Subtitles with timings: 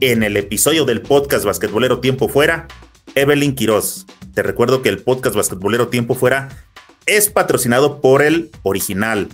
[0.00, 2.68] en el episodio del podcast basquetbolero Tiempo Fuera,
[3.14, 4.06] Evelyn Quiroz.
[4.34, 6.48] Te recuerdo que el podcast basquetbolero Tiempo Fuera
[7.06, 9.28] es patrocinado por el original,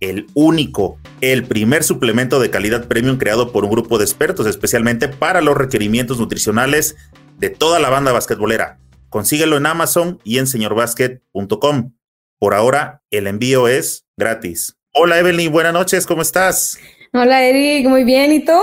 [0.00, 5.08] el único, el primer suplemento de calidad premium creado por un grupo de expertos especialmente
[5.08, 6.96] para los requerimientos nutricionales
[7.38, 8.78] de toda la banda basquetbolera.
[9.08, 11.92] Consíguelo en Amazon y en señorbasket.com.
[12.38, 14.76] Por ahora, el envío es gratis.
[14.92, 16.78] Hola Evelyn, buenas noches, ¿cómo estás?
[17.12, 18.60] Hola Eric, muy bien, ¿y tú?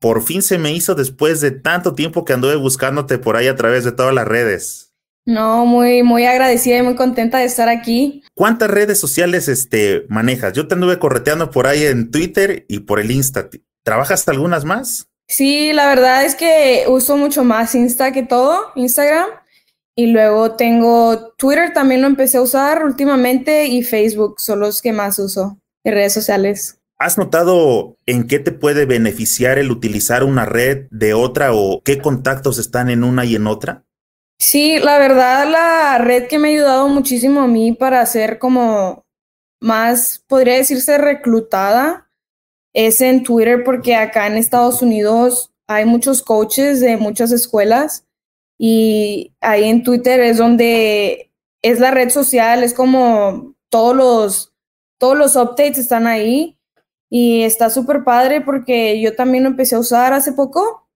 [0.00, 3.56] Por fin se me hizo después de tanto tiempo que anduve buscándote por ahí a
[3.56, 4.86] través de todas las redes.
[5.26, 8.22] No, muy, muy agradecida y muy contenta de estar aquí.
[8.34, 10.52] ¿Cuántas redes sociales este, manejas?
[10.52, 13.48] Yo te anduve correteando por ahí en Twitter y por el Insta.
[13.82, 15.08] ¿Trabajas algunas más?
[15.28, 19.26] Sí, la verdad es que uso mucho más Insta que todo, Instagram.
[19.96, 24.92] Y luego tengo Twitter, también lo empecé a usar últimamente y Facebook son los que
[24.92, 26.78] más uso en redes sociales.
[26.98, 31.98] ¿Has notado en qué te puede beneficiar el utilizar una red de otra o qué
[31.98, 33.84] contactos están en una y en otra?
[34.38, 39.04] Sí, la verdad la red que me ha ayudado muchísimo a mí para ser como
[39.60, 42.10] más, podría decirse, reclutada
[42.74, 48.06] es en Twitter porque acá en Estados Unidos hay muchos coaches de muchas escuelas
[48.58, 54.54] y ahí en Twitter es donde es la red social, es como todos los,
[54.98, 56.55] todos los updates están ahí
[57.10, 60.86] y está súper padre porque yo también lo empecé a usar hace poco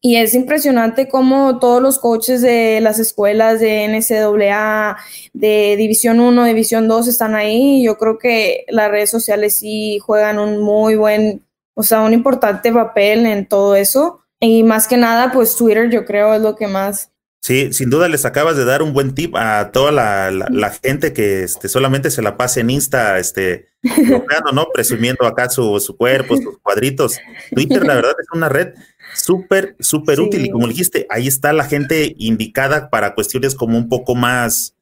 [0.00, 4.96] y es impresionante cómo todos los coaches de las escuelas de NCAA,
[5.32, 7.82] de División 1, División 2 están ahí.
[7.82, 12.72] Yo creo que las redes sociales sí juegan un muy buen, o sea, un importante
[12.72, 14.20] papel en todo eso.
[14.40, 17.10] Y más que nada, pues Twitter yo creo es lo que más.
[17.40, 21.12] Sí, sin duda les acabas de dar un buen tip a toda la, la, gente
[21.12, 23.68] que este, solamente se la pase en Insta, este,
[24.52, 24.68] ¿no?
[24.74, 27.18] Presumiendo acá su, su, cuerpo, sus cuadritos.
[27.54, 28.74] Twitter, la verdad, es una red
[29.14, 30.46] súper, súper útil.
[30.46, 34.74] Y como dijiste, ahí está la gente indicada para cuestiones como un poco más,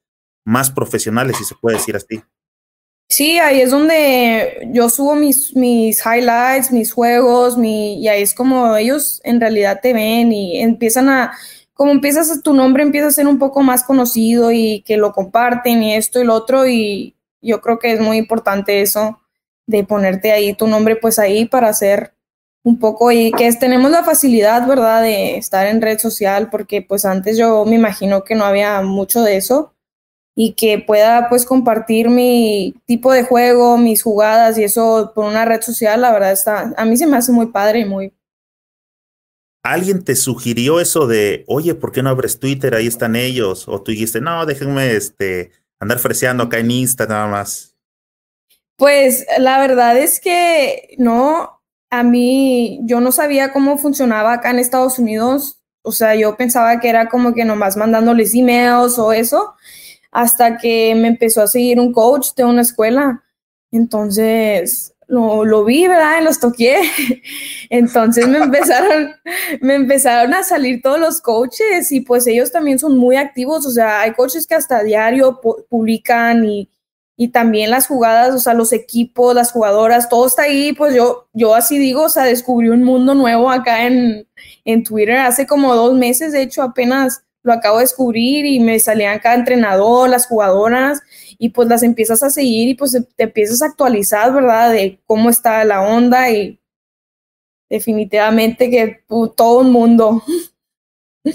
[0.45, 2.23] más profesionales, si se puede decir así.
[3.09, 8.35] Sí, ahí es donde yo subo mis, mis highlights, mis juegos, mi, y ahí es
[8.35, 11.33] como ellos en realidad te ven y empiezan a,
[11.77, 15.83] como empiezas, tu nombre empieza a ser un poco más conocido y que lo comparten
[15.83, 19.21] y esto y lo otro y yo creo que es muy importante eso
[19.67, 22.15] de ponerte ahí tu nombre pues ahí para hacer
[22.63, 27.05] un poco y que tenemos la facilidad, ¿verdad?, de estar en red social porque pues
[27.05, 29.75] antes yo me imagino que no había mucho de eso
[30.35, 35.45] y que pueda pues compartir mi tipo de juego, mis jugadas y eso por una
[35.45, 38.15] red social, la verdad está, a mí se me hace muy padre y muy...
[39.73, 42.75] ¿Alguien te sugirió eso de, oye, ¿por qué no abres Twitter?
[42.75, 43.67] Ahí están ellos.
[43.69, 45.51] O tú dijiste, no, déjenme este,
[45.81, 47.77] andar freseando acá en Insta nada más.
[48.77, 54.59] Pues la verdad es que no, a mí yo no sabía cómo funcionaba acá en
[54.59, 55.61] Estados Unidos.
[55.83, 59.55] O sea, yo pensaba que era como que nomás mandándoles emails o eso
[60.11, 63.23] hasta que me empezó a seguir un coach de una escuela.
[63.71, 66.23] Entonces lo, lo vi, ¿verdad?
[66.23, 66.81] Los toqué.
[67.71, 69.15] Entonces me empezaron,
[69.61, 73.67] me empezaron a salir todos los coaches y pues ellos también son muy activos.
[73.67, 76.71] O sea, hay coaches que hasta diario publican y,
[77.17, 80.73] y también las jugadas, o sea, los equipos, las jugadoras, todo está ahí.
[80.73, 84.27] Pues yo, yo así digo, o sea, descubrí un mundo nuevo acá en,
[84.65, 88.79] en Twitter hace como dos meses, de hecho, apenas lo acabo de descubrir y me
[88.81, 91.01] salían cada entrenador, las jugadoras,
[91.39, 94.73] y pues las empiezas a seguir y pues te empiezas a actualizar, ¿verdad?
[94.73, 96.59] De cómo está la onda y
[97.71, 99.05] definitivamente que
[99.37, 100.23] todo el mundo.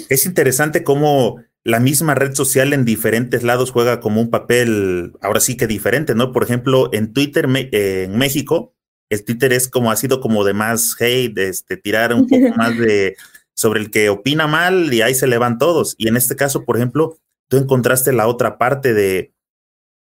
[0.10, 5.42] Es interesante cómo la misma red social en diferentes lados juega como un papel, ahora
[5.42, 6.32] sí que diferente, ¿no?
[6.32, 8.74] Por ejemplo, en Twitter, en México,
[9.10, 12.78] el Twitter es como ha sido como de más hate, este, tirar un poco más
[12.78, 13.18] de
[13.56, 15.96] sobre el que opina mal y ahí se le van todos.
[15.98, 17.18] Y en este caso, por ejemplo,
[17.50, 19.34] tú encontraste la otra parte de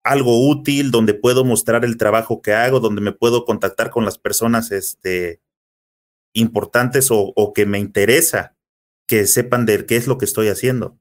[0.04, 4.18] algo útil donde puedo mostrar el trabajo que hago, donde me puedo contactar con las
[4.18, 5.40] personas este,
[6.34, 8.54] importantes o, o que me interesa
[9.06, 10.98] que sepan de qué es lo que estoy haciendo.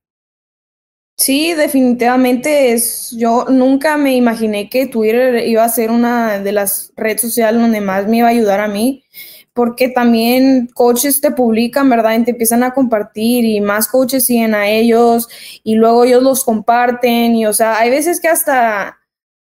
[1.17, 3.11] Sí, definitivamente es.
[3.11, 7.81] Yo nunca me imaginé que Twitter iba a ser una de las redes sociales donde
[7.81, 9.05] más me iba a ayudar a mí
[9.53, 12.17] porque también coaches te publican, ¿verdad?
[12.17, 15.27] Y te empiezan a compartir y más coaches siguen a ellos
[15.63, 18.97] y luego ellos los comparten y, o sea, hay veces que hasta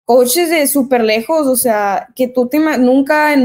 [0.05, 3.35] coaches de súper lejos, o sea, que tú te nunca,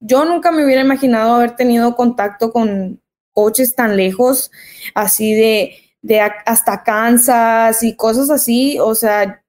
[0.00, 4.50] yo nunca me hubiera imaginado haber tenido contacto con coaches tan lejos,
[4.94, 9.42] así de, de hasta Kansas y cosas así, o sea,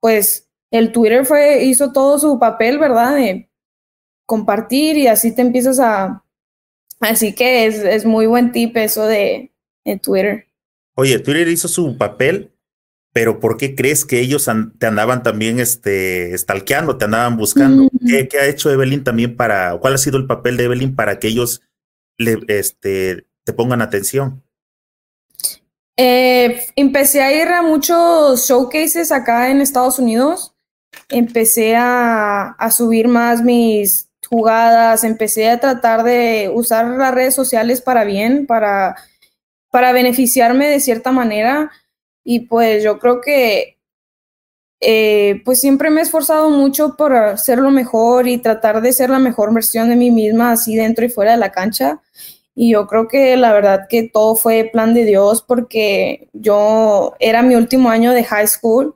[0.00, 3.16] pues el Twitter fue, hizo todo su papel, ¿verdad?
[4.26, 6.22] Compartir y así te empiezas a...
[7.00, 9.52] Así que es, es muy buen tip eso de,
[10.00, 10.46] Twitter.
[10.94, 12.52] Oye, Twitter hizo su papel,
[13.12, 14.48] pero ¿por qué crees que ellos
[14.78, 17.90] te andaban también este, stalkeando, te andaban buscando?
[18.06, 21.28] ¿Qué, ha hecho Evelyn también para, cuál ha sido el papel de Evelyn para que
[21.28, 21.60] ellos
[22.16, 24.42] le, este, te pongan atención?
[25.96, 30.54] Eh, empecé a ir a muchos showcases acá en Estados Unidos.
[31.08, 37.80] Empecé a, a subir más mis jugadas, empecé a tratar de usar las redes sociales
[37.80, 38.96] para bien, para,
[39.70, 41.70] para beneficiarme de cierta manera.
[42.24, 43.78] Y pues yo creo que
[44.80, 49.20] eh, pues siempre me he esforzado mucho por hacerlo mejor y tratar de ser la
[49.20, 52.00] mejor versión de mí misma, así dentro y fuera de la cancha.
[52.56, 57.42] Y yo creo que la verdad que todo fue plan de Dios porque yo era
[57.42, 58.94] mi último año de high school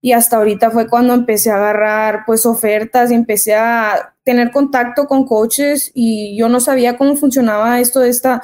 [0.00, 5.06] y hasta ahorita fue cuando empecé a agarrar pues ofertas y empecé a tener contacto
[5.06, 8.42] con coaches y yo no sabía cómo funcionaba esto de esta,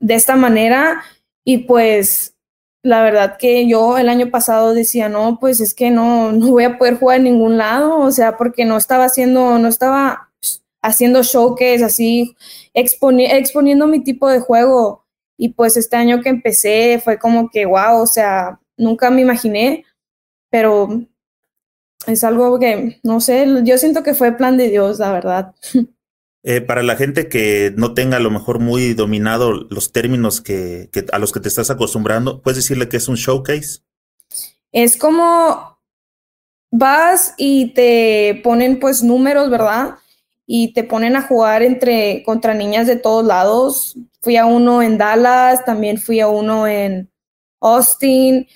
[0.00, 1.02] de esta manera
[1.44, 2.34] y pues
[2.82, 6.64] la verdad que yo el año pasado decía, no, pues es que no, no voy
[6.64, 10.30] a poder jugar en ningún lado, o sea, porque no estaba haciendo, no estaba
[10.82, 12.36] haciendo showcase, así,
[12.74, 15.04] exponiendo mi tipo de juego.
[15.38, 19.84] Y pues este año que empecé fue como que, wow, o sea, nunca me imaginé
[20.52, 21.02] pero
[22.06, 25.54] es algo que, no sé, yo siento que fue plan de Dios, la verdad.
[26.44, 30.90] Eh, para la gente que no tenga a lo mejor muy dominado los términos que,
[31.12, 33.82] a los que te estás acostumbrando, ¿puedes decirle que es un showcase?
[34.72, 35.78] Es como
[36.72, 39.98] vas y te ponen pues números, ¿verdad?
[40.44, 43.96] Y te ponen a jugar entre contra niñas de todos lados.
[44.20, 47.08] Fui a uno en Dallas, también fui a uno en
[47.60, 48.48] Austin,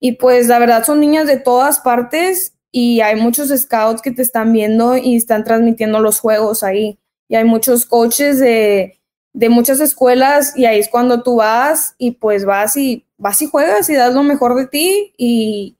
[0.00, 4.22] y pues la verdad son niñas de todas partes y hay muchos scouts que te
[4.22, 6.98] están viendo y están transmitiendo los juegos ahí.
[7.28, 8.98] Y hay muchos coaches de,
[9.32, 13.46] de muchas escuelas y ahí es cuando tú vas y pues vas y vas y
[13.46, 15.76] juegas y das lo mejor de ti y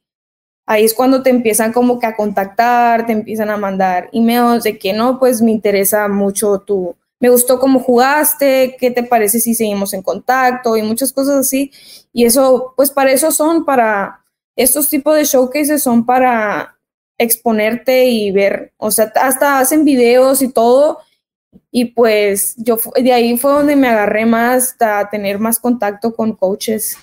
[0.66, 4.78] ahí es cuando te empiezan como que a contactar, te empiezan a mandar emails de
[4.78, 9.54] que no, pues me interesa mucho tu, me gustó cómo jugaste, qué te parece si
[9.54, 11.70] seguimos en contacto y muchas cosas así.
[12.12, 14.24] Y eso, pues para eso son, para
[14.56, 16.78] estos tipos de showcases son para
[17.18, 20.98] exponerte y ver, o sea, hasta hacen videos y todo.
[21.70, 26.34] Y pues yo de ahí fue donde me agarré más a tener más contacto con
[26.34, 26.96] coaches.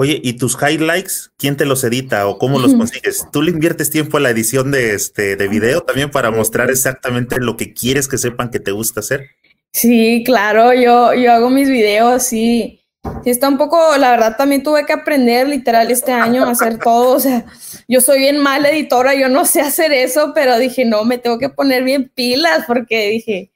[0.00, 3.26] Oye, ¿y tus highlights, quién te los edita o cómo los consigues?
[3.32, 7.40] ¿Tú le inviertes tiempo a la edición de este de video también para mostrar exactamente
[7.40, 9.30] lo que quieres que sepan que te gusta hacer?
[9.72, 12.80] Sí, claro, yo, yo hago mis videos, sí.
[13.24, 16.78] Sí, está un poco, la verdad también tuve que aprender literal este año a hacer
[16.78, 17.44] todo, o sea,
[17.88, 21.40] yo soy bien mala editora, yo no sé hacer eso, pero dije, no, me tengo
[21.40, 23.50] que poner bien pilas porque dije,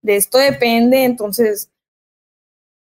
[0.00, 1.71] de esto depende, entonces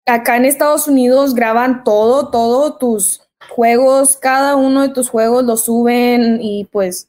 [0.06, 5.56] acá en Estados Unidos graban todo, todo tus juegos, cada uno de tus juegos lo
[5.56, 7.08] suben y pues,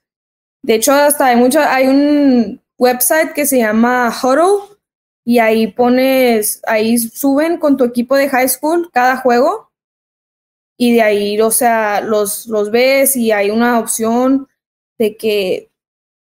[0.62, 4.77] de hecho hasta hay mucho, hay un website que se llama Huddle
[5.25, 9.71] y ahí pones, ahí suben con tu equipo de high school cada juego
[10.77, 14.47] y de ahí, o sea, los, los ves y hay una opción
[14.97, 15.71] de que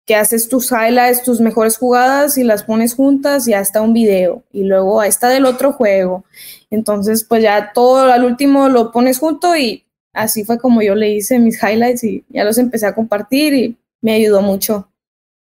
[0.08, 4.42] que haces tus highlights, tus mejores jugadas y las pones juntas y hasta un video.
[4.50, 6.24] Y luego está del otro juego.
[6.70, 9.84] Entonces, pues ya todo al último lo pones junto y
[10.14, 13.76] así fue como yo le hice mis highlights y ya los empecé a compartir y
[14.00, 14.88] me ayudó mucho.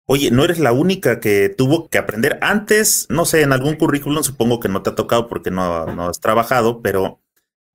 [0.05, 4.23] Oye, no eres la única que tuvo que aprender antes, no sé, en algún currículum,
[4.23, 7.19] supongo que no te ha tocado porque no, no has trabajado, pero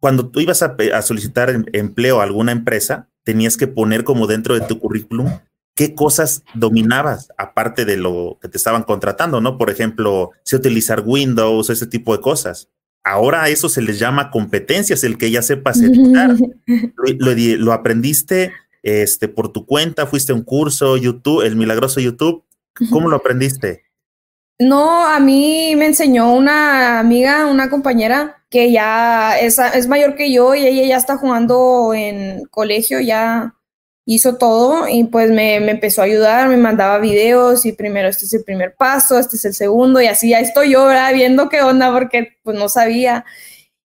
[0.01, 4.27] cuando tú ibas a, a solicitar em, empleo a alguna empresa, tenías que poner como
[4.27, 5.31] dentro de tu currículum
[5.79, 9.57] qué cosas dominabas aparte de lo que te estaban contratando, ¿no?
[9.57, 12.69] Por ejemplo, si utilizar Windows, ese tipo de cosas.
[13.05, 16.35] Ahora a eso se les llama competencias, el que ya sepas editar.
[16.67, 22.43] lo, lo, aprendiste este, por tu cuenta, fuiste a un curso, YouTube, el milagroso YouTube.
[22.91, 23.85] ¿Cómo lo aprendiste?
[24.59, 30.33] No, a mí me enseñó una amiga, una compañera que ya es, es mayor que
[30.33, 33.55] yo y ella ya está jugando en colegio, ya
[34.11, 38.25] hizo todo y pues me, me, empezó a ayudar, me mandaba videos y primero este
[38.25, 41.13] es el primer paso, este es el segundo y así ya estoy yo, ¿verdad?
[41.13, 43.27] Viendo qué onda porque pues no sabía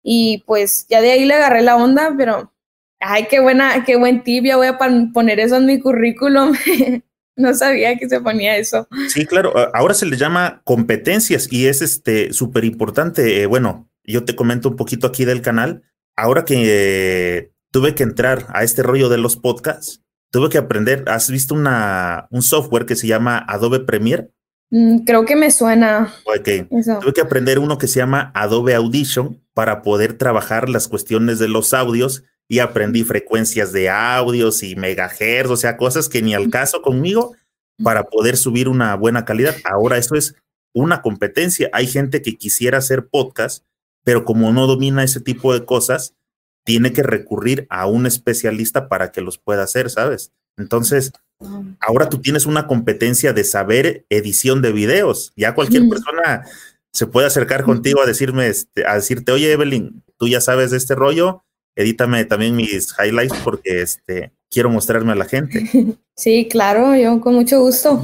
[0.02, 2.54] y pues ya de ahí le agarré la onda, pero
[3.02, 6.56] ay, qué buena, qué buen tip, ya voy a poner eso en mi currículum.
[7.36, 8.88] no sabía que se ponía eso.
[9.10, 13.42] Sí, claro, ahora se le llama competencias y es este súper importante.
[13.42, 15.84] Eh, bueno, yo te comento un poquito aquí del canal.
[16.16, 20.04] Ahora que tuve que entrar a este rollo de los podcasts,
[20.34, 21.06] tuve que aprender.
[21.08, 24.32] ¿Has visto una, un software que se llama Adobe Premiere?
[24.72, 26.12] Mm, creo que me suena.
[26.26, 26.68] Ok.
[27.02, 31.48] Tuve que aprender uno que se llama Adobe Audition para poder trabajar las cuestiones de
[31.48, 36.50] los audios y aprendí frecuencias de audios y megahertz, o sea, cosas que ni al
[36.50, 37.36] caso conmigo
[37.84, 39.56] para poder subir una buena calidad.
[39.64, 40.36] Ahora eso es
[40.74, 41.70] una competencia.
[41.74, 43.64] Hay gente que quisiera hacer podcast,
[44.04, 46.16] pero como no domina ese tipo de cosas,
[46.64, 50.32] tiene que recurrir a un especialista para que los pueda hacer, ¿sabes?
[50.58, 51.12] Entonces,
[51.80, 55.34] ahora tú tienes una competencia de saber edición de videos.
[55.36, 56.46] Ya cualquier persona
[56.92, 60.78] se puede acercar contigo a decirme, este, a decirte, oye, Evelyn, tú ya sabes de
[60.78, 61.44] este rollo,
[61.76, 65.70] edítame también mis highlights porque este, quiero mostrarme a la gente.
[66.16, 68.00] Sí, claro, yo con mucho gusto.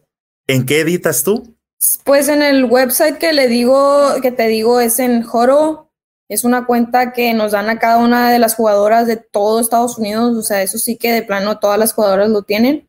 [0.46, 1.56] ¿En qué editas tú?
[2.04, 5.90] Pues en el website que le digo, que te digo es en Joro.
[6.28, 9.98] Es una cuenta que nos dan a cada una de las jugadoras de todo Estados
[9.98, 10.36] Unidos.
[10.36, 12.88] O sea, eso sí que de plano todas las jugadoras lo tienen.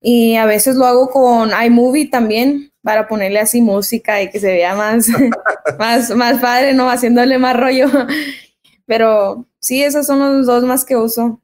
[0.00, 4.52] Y a veces lo hago con iMovie también para ponerle así música y que se
[4.52, 5.08] vea más,
[5.78, 6.88] más, más padre, ¿no?
[6.88, 7.88] Haciéndole más rollo.
[8.86, 11.42] Pero sí, esos son los dos más que uso.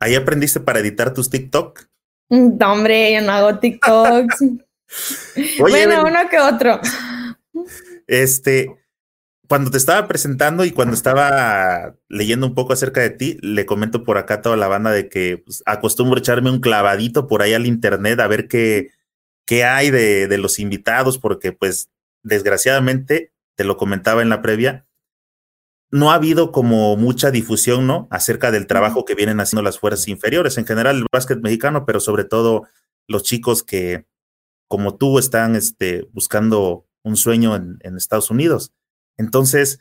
[0.00, 1.86] ¿Ahí aprendiste para editar tus TikTok?
[2.30, 4.42] No, hombre, yo no hago TikToks.
[5.58, 6.80] bueno, uno que otro.
[8.06, 8.81] Este,
[9.52, 14.02] cuando te estaba presentando y cuando estaba leyendo un poco acerca de ti, le comento
[14.02, 17.52] por acá a toda la banda de que pues, acostumbro echarme un clavadito por ahí
[17.52, 18.92] al internet a ver qué,
[19.44, 21.90] qué hay de, de los invitados, porque pues
[22.22, 24.86] desgraciadamente, te lo comentaba en la previa,
[25.90, 28.08] no ha habido como mucha difusión, ¿no?
[28.10, 32.00] Acerca del trabajo que vienen haciendo las fuerzas inferiores, en general el básquet mexicano, pero
[32.00, 32.68] sobre todo
[33.06, 34.06] los chicos que,
[34.66, 38.72] como tú, están este, buscando un sueño en, en Estados Unidos.
[39.16, 39.80] Entonces,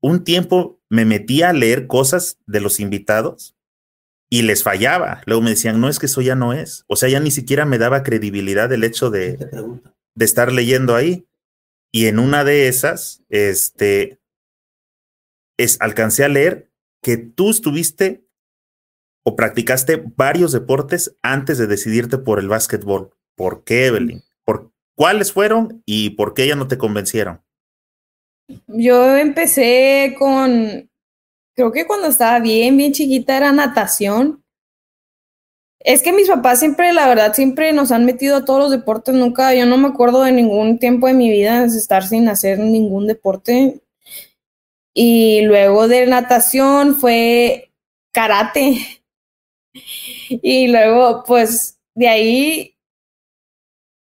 [0.00, 3.56] un tiempo me metía a leer cosas de los invitados
[4.30, 5.22] y les fallaba.
[5.26, 6.84] Luego me decían, no, es que eso ya no es.
[6.86, 9.36] O sea, ya ni siquiera me daba credibilidad el hecho de,
[10.14, 11.26] de estar leyendo ahí.
[11.90, 14.20] Y en una de esas, este,
[15.56, 16.70] es, alcancé a leer
[17.02, 18.26] que tú estuviste
[19.24, 23.10] o practicaste varios deportes antes de decidirte por el básquetbol.
[23.36, 24.22] ¿Por qué, Evelyn?
[24.44, 27.42] ¿Por cuáles fueron y por qué ya no te convencieron?
[28.66, 30.90] Yo empecé con,
[31.54, 34.42] creo que cuando estaba bien, bien chiquita era natación.
[35.80, 39.14] Es que mis papás siempre, la verdad, siempre nos han metido a todos los deportes.
[39.14, 43.06] Nunca, yo no me acuerdo de ningún tiempo de mi vida estar sin hacer ningún
[43.06, 43.80] deporte.
[44.94, 47.72] Y luego de natación fue
[48.12, 48.78] karate.
[50.30, 52.76] Y luego, pues, de ahí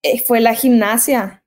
[0.03, 1.42] eh, fue la gimnasia.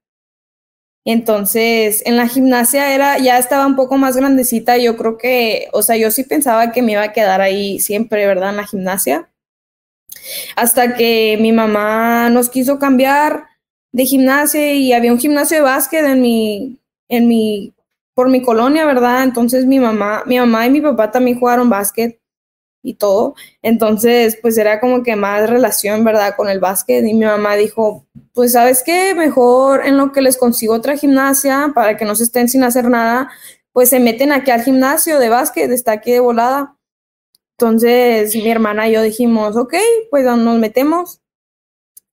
[1.05, 4.77] Entonces, en la gimnasia era, ya estaba un poco más grandecita.
[4.77, 8.25] Yo creo que, o sea, yo sí pensaba que me iba a quedar ahí siempre,
[8.25, 8.49] ¿verdad?
[8.49, 9.29] En la gimnasia.
[10.55, 13.45] Hasta que mi mamá nos quiso cambiar
[13.91, 17.73] de gimnasia y había un gimnasio de básquet en mi, en mi
[18.15, 19.23] por mi colonia, ¿verdad?
[19.23, 22.19] Entonces mi mamá, mi mamá y mi papá también jugaron básquet
[22.85, 23.35] y todo.
[23.61, 26.35] Entonces, pues era como que más relación, ¿verdad?
[26.37, 27.05] Con el básquet.
[27.05, 31.71] Y mi mamá dijo, pues sabes qué, mejor en lo que les consigo otra gimnasia
[31.75, 33.31] para que no se estén sin hacer nada,
[33.73, 36.77] pues se meten aquí al gimnasio de básquet, está aquí de volada.
[37.57, 39.75] Entonces, mi hermana y yo dijimos, ok,
[40.11, 41.21] pues nos metemos.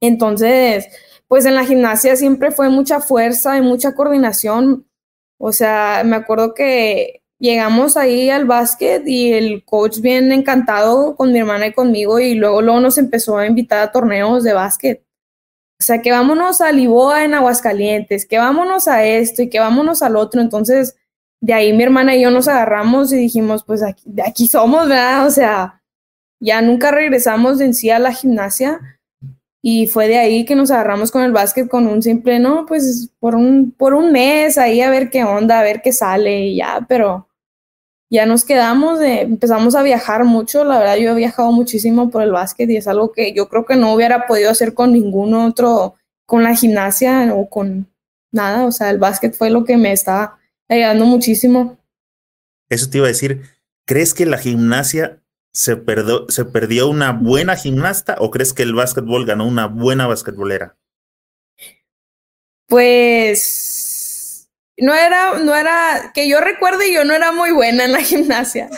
[0.00, 0.87] Entonces,
[1.29, 4.87] pues en la gimnasia siempre fue mucha fuerza y mucha coordinación
[5.45, 11.33] o sea, me acuerdo que llegamos ahí al básquet y el coach bien encantado con
[11.33, 15.05] mi hermana y conmigo y luego, luego nos empezó a invitar a torneos de básquet.
[15.81, 20.03] O sea, que vámonos a Liboa en Aguascalientes, que vámonos a esto y que vámonos
[20.03, 20.41] al otro.
[20.41, 20.97] Entonces,
[21.41, 24.89] de ahí mi hermana y yo nos agarramos y dijimos, pues aquí, de aquí somos,
[24.89, 25.27] ¿verdad?
[25.27, 25.83] O sea,
[26.39, 28.81] ya nunca regresamos en sí a la gimnasia,
[29.65, 33.11] y fue de ahí que nos agarramos con el básquet con un simple, no, pues
[33.21, 36.57] por un, por un mes ahí a ver qué onda, a ver qué sale y
[36.57, 37.29] ya, pero
[38.12, 42.23] ya nos quedamos, de, empezamos a viajar mucho, la verdad yo he viajado muchísimo por
[42.23, 45.33] el básquet y es algo que yo creo que no hubiera podido hacer con ningún
[45.33, 45.95] otro,
[46.26, 47.90] con la gimnasia o con
[48.31, 50.38] nada, o sea, el básquet fue lo que me está
[50.69, 51.78] ayudando muchísimo.
[52.69, 53.42] Eso te iba a decir,
[53.87, 55.23] ¿crees que la gimnasia
[55.54, 60.07] ¿Se perdió, ¿Se perdió una buena gimnasta o crees que el básquetbol ganó una buena
[60.07, 60.78] basquetbolera?
[62.69, 63.82] Pues
[64.79, 68.69] no era, no era, que yo recuerde, yo no era muy buena en la gimnasia.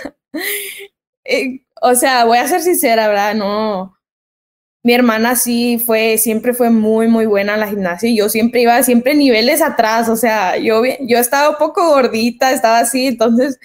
[1.24, 3.34] Eh, o sea, voy a ser sincera, ¿verdad?
[3.34, 3.96] No.
[4.82, 8.60] Mi hermana sí fue, siempre fue muy, muy buena en la gimnasia y yo siempre
[8.62, 13.58] iba, siempre niveles atrás, o sea, yo, yo estaba un poco gordita, estaba así, entonces,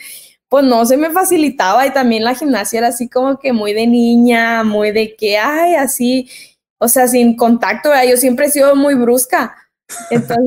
[0.48, 3.86] pues no se me facilitaba y también la gimnasia era así como que muy de
[3.88, 6.30] niña, muy de que, ay, así,
[6.78, 8.06] o sea, sin contacto, ¿verdad?
[8.12, 9.56] Yo siempre he sido muy brusca.
[10.10, 10.46] Entonces,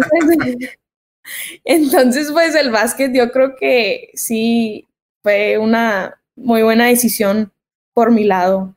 [1.64, 4.88] entonces, pues el básquet yo creo que sí
[5.23, 7.52] fue una muy buena decisión
[7.95, 8.75] por mi lado.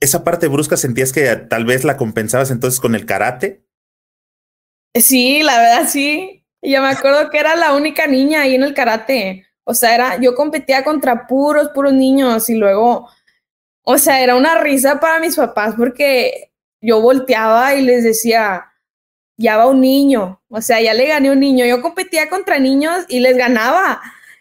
[0.00, 3.64] ¿Esa parte brusca sentías que tal vez la compensabas entonces con el karate?
[4.94, 6.44] Sí, la verdad sí.
[6.62, 9.46] Yo me acuerdo que era la única niña ahí en el karate.
[9.64, 13.08] O sea, era, yo competía contra puros, puros niños y luego,
[13.82, 18.66] o sea, era una risa para mis papás porque yo volteaba y les decía,
[19.36, 21.66] ya va un niño, o sea, ya le gané un niño.
[21.66, 24.00] Yo competía contra niños y les ganaba.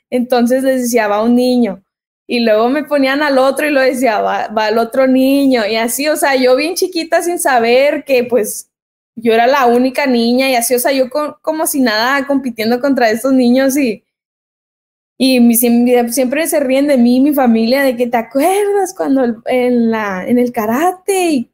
[0.10, 1.84] Entonces les decía, va un niño.
[2.28, 5.66] Y luego me ponían al otro y lo decía, va, va el otro niño.
[5.66, 8.70] Y así, o sea, yo bien chiquita sin saber que pues
[9.16, 11.10] yo era la única niña y así, o sea, yo
[11.42, 14.04] como si nada compitiendo contra estos niños y,
[15.18, 20.26] y siempre, se ríen de mí, mi familia, de que te acuerdas cuando en, la,
[20.28, 21.53] en el karate y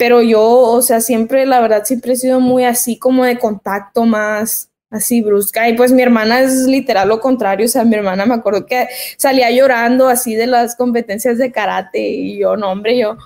[0.00, 4.06] pero yo, o sea, siempre, la verdad, siempre he sido muy así como de contacto
[4.06, 5.68] más así brusca.
[5.68, 8.88] Y pues mi hermana es literal lo contrario, o sea, mi hermana me acuerdo que
[9.18, 13.18] salía llorando así de las competencias de karate y yo, no, hombre, yo,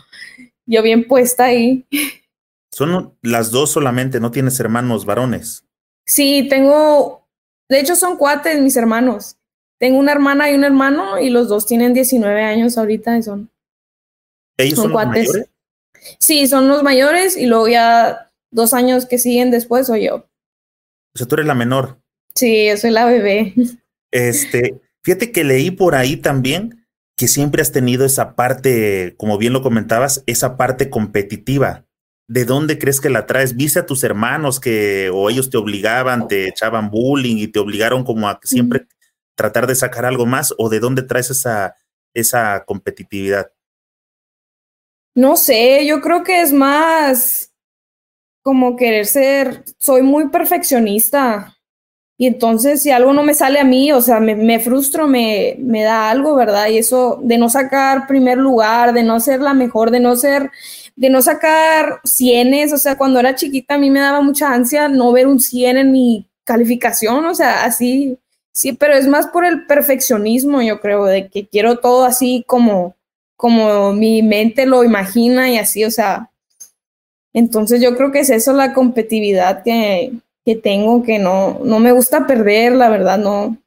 [0.66, 1.86] yo bien puesta ahí.
[2.72, 5.64] Son las dos solamente, no tienes hermanos varones.
[6.04, 7.24] Sí, tengo,
[7.68, 9.36] de hecho son cuates mis hermanos.
[9.78, 13.48] Tengo una hermana y un hermano y los dos tienen 19 años ahorita y son.
[14.56, 15.28] ¿Ellos son, cuates.
[15.28, 15.53] mayores?
[16.18, 20.16] Sí, son los mayores y luego ya dos años que siguen después soy yo.
[20.16, 22.00] O sea, tú eres la menor.
[22.34, 23.54] Sí, yo soy la bebé.
[24.10, 29.52] Este, fíjate que leí por ahí también que siempre has tenido esa parte, como bien
[29.52, 31.84] lo comentabas, esa parte competitiva.
[32.26, 33.54] ¿De dónde crees que la traes?
[33.54, 38.02] ¿Viste a tus hermanos que o ellos te obligaban, te echaban bullying y te obligaron
[38.02, 38.86] como a siempre
[39.36, 40.54] tratar de sacar algo más?
[40.58, 41.76] ¿O de dónde traes esa,
[42.14, 43.50] esa competitividad?
[45.14, 47.52] No sé, yo creo que es más
[48.42, 51.56] como querer ser, soy muy perfeccionista.
[52.16, 55.82] Y entonces si algo no me sale a mí, o sea, me, frustro, me, me
[55.82, 56.68] da algo, ¿verdad?
[56.68, 60.50] Y eso de no sacar primer lugar, de no ser la mejor, de no ser,
[60.94, 64.88] de no sacar cienes, o sea, cuando era chiquita a mí me daba mucha ansia
[64.88, 68.18] no ver un cien en mi calificación, o sea, así,
[68.52, 72.94] sí, pero es más por el perfeccionismo, yo creo, de que quiero todo así como,
[73.36, 76.30] como mi mente lo imagina y así, o sea,
[77.32, 80.12] entonces yo creo que es eso la competitividad que,
[80.44, 83.58] que tengo, que no, no me gusta perder, la verdad, no,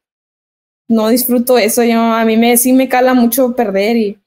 [0.88, 4.20] no disfruto eso, yo, a mí me, sí me cala mucho perder y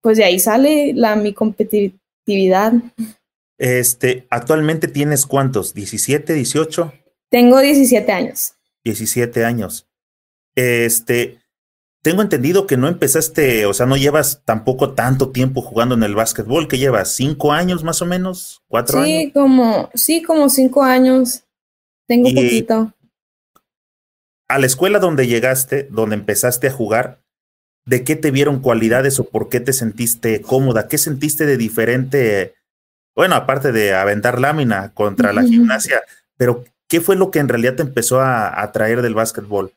[0.00, 2.72] pues de ahí sale la, mi competitividad.
[3.58, 6.92] Este, actualmente tienes cuántos, 17, 18?
[7.28, 8.54] Tengo 17 años.
[8.84, 9.86] 17 años.
[10.54, 11.39] Este,
[12.02, 16.14] tengo entendido que no empezaste, o sea, no llevas tampoco tanto tiempo jugando en el
[16.14, 19.08] básquetbol, que llevas cinco años más o menos, cuatro años.
[19.08, 21.44] Sí, como, sí, como cinco años.
[22.06, 22.94] Tengo poquito.
[24.48, 27.20] A la escuela donde llegaste, donde empezaste a jugar,
[27.84, 30.88] ¿de qué te vieron cualidades o por qué te sentiste cómoda?
[30.88, 32.54] ¿Qué sentiste de diferente?
[33.14, 36.02] Bueno, aparte de aventar lámina contra la gimnasia,
[36.36, 39.72] pero ¿qué fue lo que en realidad te empezó a atraer del básquetbol?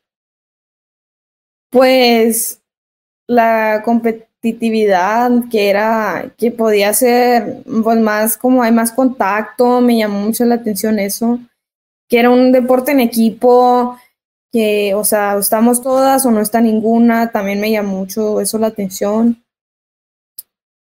[1.73, 2.61] Pues
[3.27, 10.19] la competitividad que era, que podía ser pues más como hay más contacto, me llamó
[10.19, 11.39] mucho la atención eso,
[12.07, 13.97] que era un deporte en equipo,
[14.51, 18.67] que, o sea, estamos todas o no está ninguna, también me llamó mucho eso la
[18.67, 19.43] atención.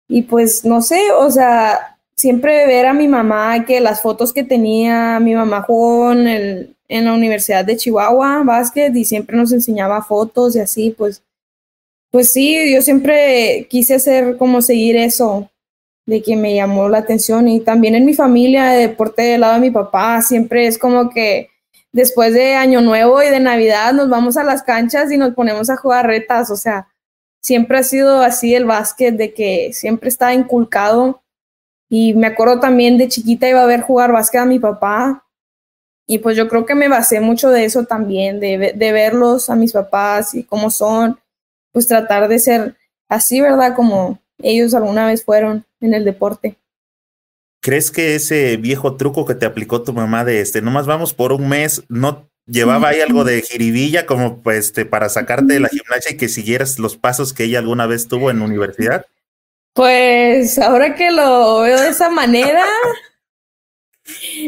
[0.07, 4.45] Y pues no sé, o sea, siempre ver a mi mamá, que las fotos que
[4.45, 10.01] tenía, mi mamá jugó el, en la Universidad de Chihuahua, básquet, y siempre nos enseñaba
[10.03, 11.23] fotos y así, pues,
[12.11, 15.49] pues sí, yo siempre quise hacer como seguir eso,
[16.05, 17.47] de que me llamó la atención.
[17.49, 21.09] Y también en mi familia, de deporte del lado de mi papá, siempre es como
[21.09, 21.49] que
[21.91, 25.69] después de Año Nuevo y de Navidad nos vamos a las canchas y nos ponemos
[25.69, 26.87] a jugar retas, o sea,
[27.41, 31.21] siempre ha sido así el básquet, de que siempre está inculcado.
[31.89, 35.26] Y me acuerdo también de chiquita iba a ver jugar básquet a mi papá
[36.07, 39.55] y pues yo creo que me basé mucho de eso también, de, de verlos a
[39.55, 41.19] mis papás y cómo son,
[41.73, 42.75] pues tratar de ser
[43.09, 43.75] así, ¿verdad?
[43.75, 46.55] Como ellos alguna vez fueron en el deporte.
[47.61, 51.33] ¿Crees que ese viejo truco que te aplicó tu mamá de este, nomás vamos por
[51.33, 55.67] un mes, no llevaba ahí algo de jiribilla como pues este, para sacarte de la
[55.67, 59.05] gimnasia y que siguieras los pasos que ella alguna vez tuvo en universidad?
[59.73, 62.63] Pues ahora que lo veo de esa manera,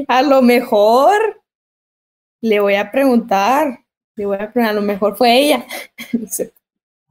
[0.08, 1.42] a lo mejor
[2.42, 5.66] le voy a preguntar, le voy a preguntar, a lo mejor fue ella.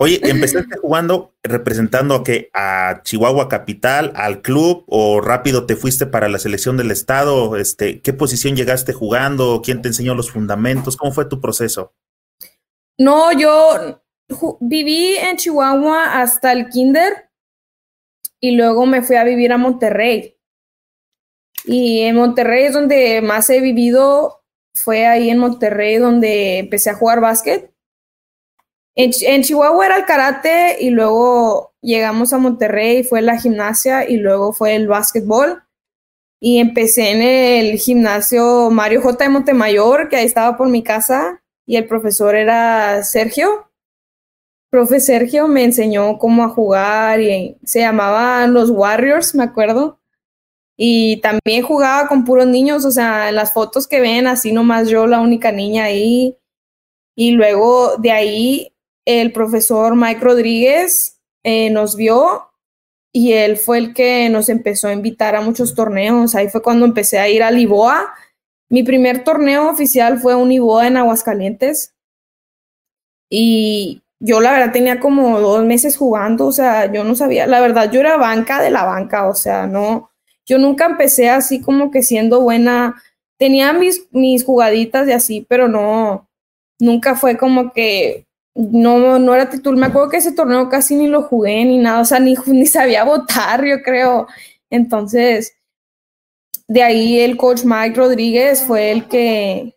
[0.00, 6.06] Oye, ¿empezaste jugando representando a que a Chihuahua Capital, al club, o rápido te fuiste
[6.06, 7.56] para la selección del estado?
[7.56, 9.60] Este, ¿qué posición llegaste jugando?
[9.64, 10.96] ¿Quién te enseñó los fundamentos?
[10.96, 11.94] ¿Cómo fue tu proceso?
[12.96, 14.00] No, yo
[14.60, 17.30] viví en Chihuahua hasta el kinder
[18.40, 20.36] y luego me fui a vivir a Monterrey.
[21.64, 24.37] Y en Monterrey es donde más he vivido,
[24.82, 27.72] fue ahí en Monterrey donde empecé a jugar básquet
[28.98, 34.52] en, Chihuahua era el karate y luego llegamos a Monterrey, fue la gimnasia y luego
[34.52, 35.62] fue el básquetbol.
[36.40, 39.24] Y empecé en el gimnasio Mario J.
[39.24, 43.70] de Montemayor, que ahí estaba por mi casa, y el profesor era Sergio.
[44.68, 49.97] Profe Sergio me enseñó cómo a jugar y se llamaban los Warriors, me acuerdo.
[50.80, 54.88] Y también jugaba con puros niños, o sea, en las fotos que ven, así nomás
[54.88, 56.36] yo, la única niña ahí.
[57.16, 58.72] Y luego de ahí
[59.04, 62.52] el profesor Mike Rodríguez eh, nos vio
[63.12, 66.36] y él fue el que nos empezó a invitar a muchos torneos.
[66.36, 68.14] Ahí fue cuando empecé a ir a Liboa.
[68.68, 71.94] Mi primer torneo oficial fue un Liboa en Aguascalientes.
[73.28, 77.60] Y yo la verdad tenía como dos meses jugando, o sea, yo no sabía, la
[77.60, 80.10] verdad yo era banca de la banca, o sea, no,
[80.48, 83.00] yo nunca empecé así como que siendo buena,
[83.38, 86.28] tenía mis, mis jugaditas y así, pero no,
[86.80, 89.78] nunca fue como que no, no era titular.
[89.78, 92.66] Me acuerdo que ese torneo casi ni lo jugué ni nada, o sea, ni, ni
[92.66, 94.26] sabía votar, yo creo.
[94.70, 95.54] Entonces,
[96.66, 99.76] de ahí el coach Mike Rodríguez fue el que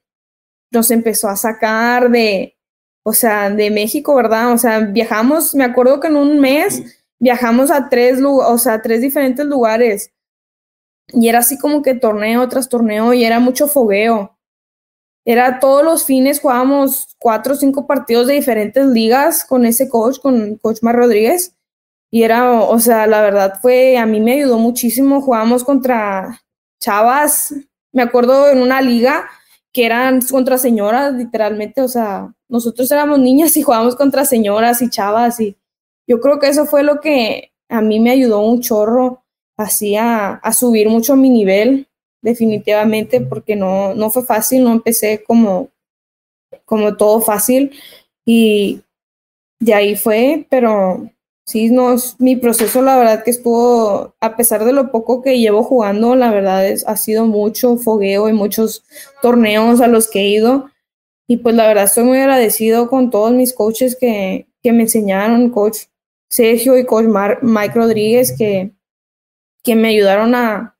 [0.71, 2.55] nos empezó a sacar de,
[3.03, 4.53] o sea, de México, ¿verdad?
[4.53, 9.01] O sea, viajamos, me acuerdo que en un mes viajamos a tres, o sea, tres
[9.01, 10.11] diferentes lugares.
[11.13, 14.37] Y era así como que torneo tras torneo y era mucho fogueo.
[15.25, 20.19] Era todos los fines jugábamos cuatro o cinco partidos de diferentes ligas con ese coach,
[20.19, 21.55] con coach Mar Rodríguez.
[22.09, 25.21] Y era, o sea, la verdad fue, a mí me ayudó muchísimo.
[25.21, 26.41] Jugábamos contra
[26.79, 27.53] chavas,
[27.93, 29.29] me acuerdo en una liga
[29.71, 34.89] que eran contra señoras, literalmente, o sea, nosotros éramos niñas y jugábamos contra señoras y
[34.89, 35.55] chavas y
[36.07, 39.23] yo creo que eso fue lo que a mí me ayudó un chorro
[39.63, 41.87] así a, subir mucho mi nivel
[42.21, 45.69] definitivamente, porque no, no fue fácil, no empecé como,
[46.65, 47.71] como todo fácil
[48.25, 48.81] y
[49.59, 51.09] de ahí fue, pero
[51.45, 55.63] sí, no, mi proceso la verdad que estuvo, a pesar de lo poco que llevo
[55.63, 58.83] jugando, la verdad es, ha sido mucho fogueo y muchos
[59.21, 60.69] torneos a los que he ido.
[61.27, 65.49] Y pues la verdad estoy muy agradecido con todos mis coaches que, que me enseñaron,
[65.49, 65.85] coach
[66.29, 67.05] Sergio y coach
[67.41, 68.71] Mike Rodríguez, que,
[69.63, 70.75] que me ayudaron a,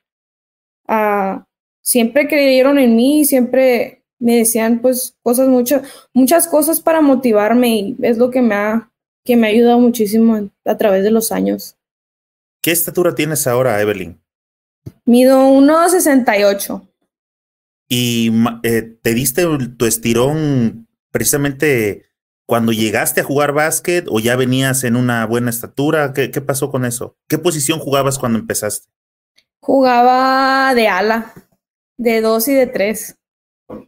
[1.82, 5.82] siempre creyeron en mí, siempre me decían pues cosas, muchas,
[6.14, 8.92] muchas cosas para motivarme y es lo que me ha,
[9.24, 11.78] que me ha ayudado muchísimo a través de los años.
[12.62, 14.22] ¿Qué estatura tienes ahora, Evelyn?
[15.06, 16.88] Mido 1,68.
[17.90, 18.32] ¿Y
[18.64, 19.46] eh, te diste
[19.78, 22.11] tu estirón precisamente
[22.46, 26.14] cuando llegaste a jugar básquet o ya venías en una buena estatura?
[26.14, 27.18] ¿Qué, qué pasó con eso?
[27.28, 28.88] ¿Qué posición jugabas cuando empezaste?
[29.60, 31.34] Jugaba de ala,
[31.98, 33.18] de dos y de tres.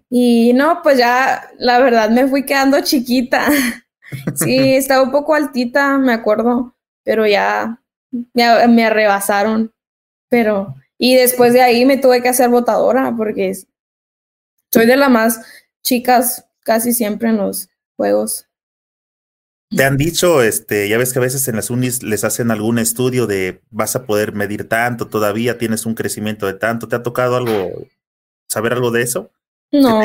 [0.10, 3.48] Y no, pues ya la verdad me fui quedando chiquita.
[4.36, 9.74] Sí, estaba un poco altita, me acuerdo, pero ya me, me arrebasaron.
[10.30, 13.54] Pero, y después de ahí me tuve que hacer botadora porque
[14.72, 15.42] soy de las más
[15.84, 18.48] chicas casi siempre en los juegos.
[19.76, 22.78] Te han dicho, este, ya ves que a veces en las unis les hacen algún
[22.78, 26.88] estudio de vas a poder medir tanto, todavía tienes un crecimiento de tanto.
[26.88, 27.88] ¿Te ha tocado algo,
[28.48, 29.32] saber algo de eso?
[29.72, 30.02] No.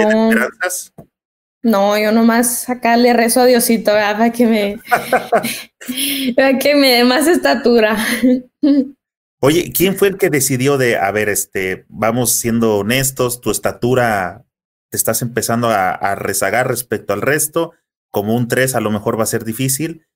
[1.62, 4.81] No, yo nomás acá le rezo a Diosito, Para que me,
[6.37, 7.96] para que me dé más estatura.
[9.40, 14.44] Oye, ¿quién fue el que decidió de, a ver, este, vamos siendo honestos, tu estatura
[14.90, 17.72] te estás empezando a, rezagar respecto al resto?
[18.11, 20.07] como un 3 a lo mejor va a ser difícil,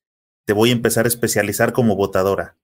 [0.47, 2.57] te voy a empezar a especializar como votadora.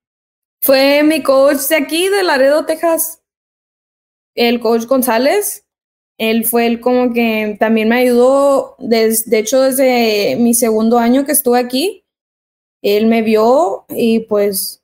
[0.62, 3.22] Fue mi coach de aquí, de Laredo, Texas,
[4.34, 5.64] el coach González.
[6.18, 11.32] Él fue el como que también me ayudó, de hecho desde mi segundo año que
[11.32, 12.04] estuve aquí,
[12.82, 14.82] él me vio y pues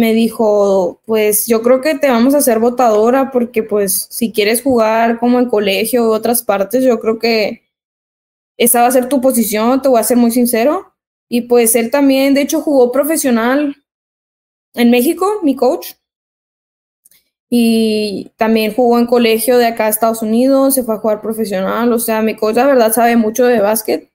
[0.00, 4.62] me dijo, pues yo creo que te vamos a hacer votadora porque pues si quieres
[4.62, 7.68] jugar como en colegio o otras partes, yo creo que
[8.56, 10.94] esa va a ser tu posición, te voy a ser muy sincero.
[11.28, 13.76] Y pues él también, de hecho, jugó profesional
[14.72, 15.92] en México, mi coach.
[17.50, 21.92] Y también jugó en colegio de acá Estados Unidos, se fue a jugar profesional.
[21.92, 24.10] O sea, mi coach la verdad sabe mucho de básquet.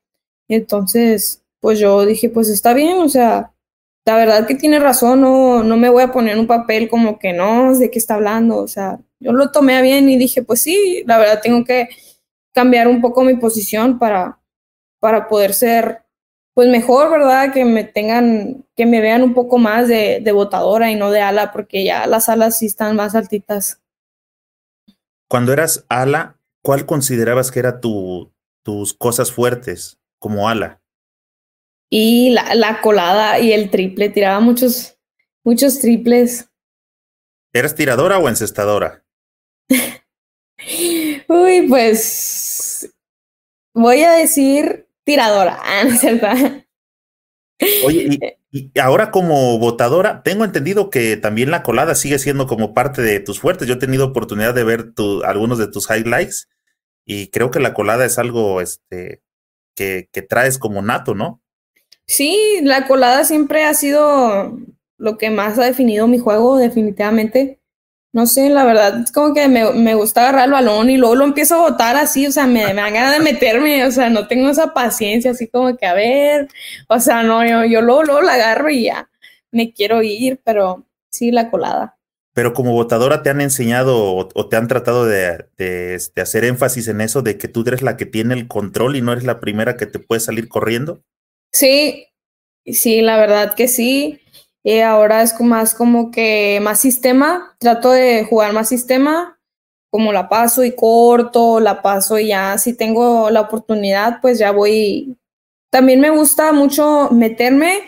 [0.47, 3.54] Entonces, pues yo dije, pues está bien, o sea,
[4.05, 7.33] la verdad que tiene razón, no, no me voy a poner un papel como que
[7.33, 8.57] no, de qué está hablando.
[8.57, 11.89] O sea, yo lo tomé bien y dije, pues sí, la verdad tengo que
[12.53, 14.39] cambiar un poco mi posición para,
[14.99, 16.03] para poder ser
[16.53, 17.51] pues mejor, ¿verdad?
[17.51, 21.21] Que me tengan, que me vean un poco más de, de botadora y no de
[21.21, 23.81] ala, porque ya las alas sí están más altitas.
[25.27, 28.31] Cuando eras ala, ¿cuál considerabas que era tu,
[28.63, 30.79] tus cosas fuertes como ala?
[31.89, 34.97] Y la, la colada y el triple, tiraba muchos,
[35.43, 36.49] muchos triples.
[37.53, 39.05] ¿Eras tiradora o encestadora?
[41.27, 42.93] Uy, pues
[43.73, 46.27] voy a decir tiradora, ¿no es cierto?
[47.85, 48.19] Oye,
[48.51, 53.01] y, y, ahora como votadora, tengo entendido que también la colada sigue siendo como parte
[53.01, 53.67] de tus fuertes.
[53.67, 56.49] Yo he tenido oportunidad de ver tu, algunos de tus highlights
[57.05, 59.21] y creo que la colada es algo este,
[59.75, 61.41] que, que traes como nato, ¿no?
[62.07, 64.57] Sí, la colada siempre ha sido
[64.97, 67.59] lo que más ha definido mi juego, definitivamente
[68.15, 71.15] no sé, la verdad, es como que me, me, gusta agarrar el balón y luego
[71.15, 74.09] lo empiezo a botar así, o sea, me, me dan ganas de meterme, o sea,
[74.09, 76.47] no tengo esa paciencia, así como que a ver,
[76.87, 79.09] o sea, no, yo, yo luego, la agarro y ya
[79.51, 81.97] me quiero ir, pero sí, la colada.
[82.33, 86.87] Pero como votadora te han enseñado o, te han tratado de, de, de, hacer énfasis
[86.87, 89.41] en eso, de que tú eres la que tiene el control y no eres la
[89.41, 91.03] primera que te puede salir corriendo.
[91.51, 92.07] Sí,
[92.65, 94.21] sí, la verdad que sí.
[94.63, 99.39] Y ahora es más como que más sistema, trato de jugar más sistema,
[99.91, 104.51] como la paso y corto, la paso y ya si tengo la oportunidad, pues ya
[104.51, 105.17] voy.
[105.71, 107.83] También me gusta mucho meterme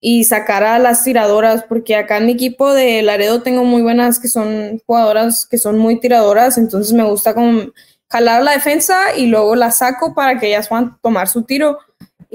[0.00, 4.20] y sacar a las tiradoras, porque acá en mi equipo de Laredo tengo muy buenas
[4.20, 7.62] que son jugadoras que son muy tiradoras, entonces me gusta como
[8.10, 11.78] jalar la defensa y luego la saco para que ellas puedan tomar su tiro.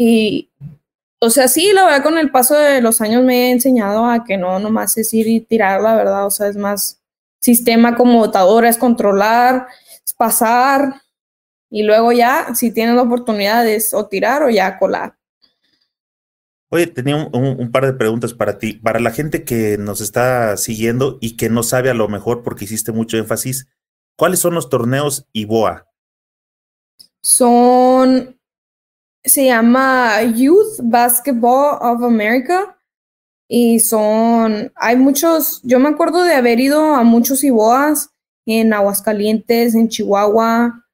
[0.03, 0.49] Y
[1.19, 4.23] o sea, sí, la verdad, con el paso de los años me he enseñado a
[4.23, 6.99] que no nomás es ir y tirar, la verdad, o sea, es más
[7.39, 9.67] sistema como botadora, es controlar,
[10.03, 11.03] es pasar,
[11.69, 15.15] y luego ya, si tienes la oportunidad, es o tirar o ya colar.
[16.69, 18.73] Oye, tenía un, un, un, par de preguntas para ti.
[18.73, 22.65] Para la gente que nos está siguiendo y que no sabe a lo mejor porque
[22.65, 23.67] hiciste mucho énfasis,
[24.17, 25.85] ¿cuáles son los torneos IBOA?
[27.21, 28.40] Son
[29.23, 32.77] se llama Youth Basketball of America
[33.47, 38.11] y son, hay muchos, yo me acuerdo de haber ido a muchos IBOAs
[38.45, 40.85] en Aguascalientes, en Chihuahua.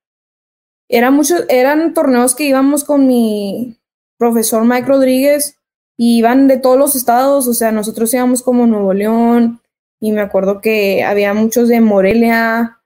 [0.90, 3.78] Era muchos, eran torneos que íbamos con mi
[4.18, 5.60] profesor Mike Rodríguez
[5.98, 9.62] y iban de todos los estados, o sea, nosotros íbamos como Nuevo León
[10.00, 12.77] y me acuerdo que había muchos de Morelia,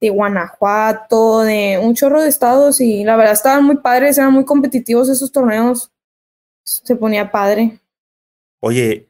[0.00, 4.44] de Guanajuato, de un chorro de estados y la verdad estaban muy padres, eran muy
[4.44, 5.90] competitivos esos torneos.
[6.64, 7.80] Se ponía padre.
[8.60, 9.08] Oye,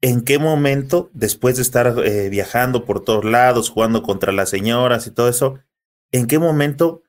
[0.00, 5.06] ¿en qué momento, después de estar eh, viajando por todos lados, jugando contra las señoras
[5.06, 5.58] y todo eso,
[6.10, 7.02] en qué momento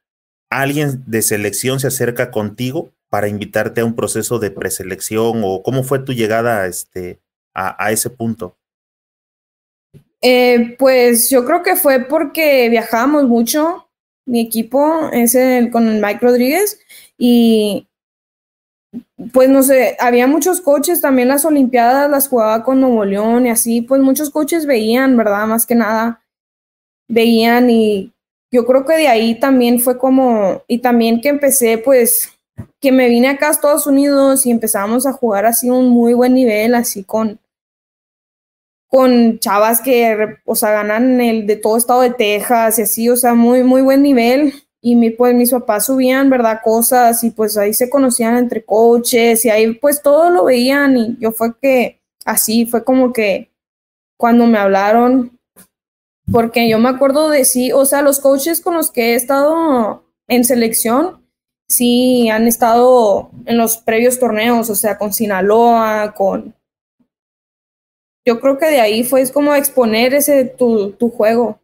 [0.49, 5.83] alguien de selección se acerca contigo para invitarte a un proceso de preselección o cómo
[5.83, 7.21] fue tu llegada este,
[7.53, 8.58] a, a ese punto?
[10.21, 13.87] Eh, pues yo creo que fue porque viajábamos mucho,
[14.25, 16.79] mi equipo es el, con el Mike Rodríguez
[17.17, 17.87] y
[19.33, 23.49] pues no sé, había muchos coches, también las Olimpiadas las jugaba con Nuevo León y
[23.49, 25.45] así, pues muchos coches veían, ¿verdad?
[25.45, 26.21] Más que nada,
[27.07, 28.11] veían y
[28.51, 32.29] yo creo que de ahí también fue como, y también que empecé pues,
[32.81, 36.33] que me vine acá a Estados Unidos y empezamos a jugar así un muy buen
[36.33, 37.39] nivel, así con
[38.89, 43.15] con chavas que, o sea, ganan el de todo estado de Texas y así, o
[43.15, 44.53] sea, muy, muy buen nivel.
[44.81, 46.61] Y mi, pues mis papás subían, ¿verdad?
[46.63, 51.17] Cosas y pues ahí se conocían entre coches y ahí pues todo lo veían y
[51.19, 53.51] yo fue que así, fue como que
[54.17, 55.37] cuando me hablaron,
[56.31, 60.05] porque yo me acuerdo de sí, o sea, los coaches con los que he estado
[60.27, 61.25] en selección,
[61.67, 66.55] sí han estado en los previos torneos, o sea, con Sinaloa, con
[68.25, 71.61] yo creo que de ahí fue como exponer ese tu, tu juego.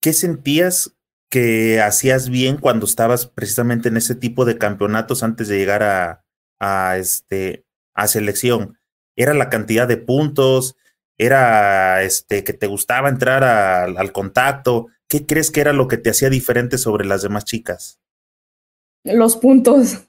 [0.00, 0.94] ¿Qué sentías
[1.30, 6.24] que hacías bien cuando estabas precisamente en ese tipo de campeonatos antes de llegar a,
[6.60, 8.78] a, este, a selección?
[9.16, 10.76] ¿Era la cantidad de puntos?
[11.16, 14.86] ¿Era este, que te gustaba entrar al contacto?
[15.08, 17.98] ¿Qué crees que era lo que te hacía diferente sobre las demás chicas?
[19.04, 20.06] Los puntos.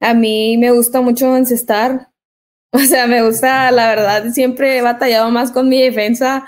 [0.00, 2.11] A mí me gusta mucho encestar.
[2.74, 6.46] O sea, me gusta, la verdad, siempre he batallado más con mi defensa,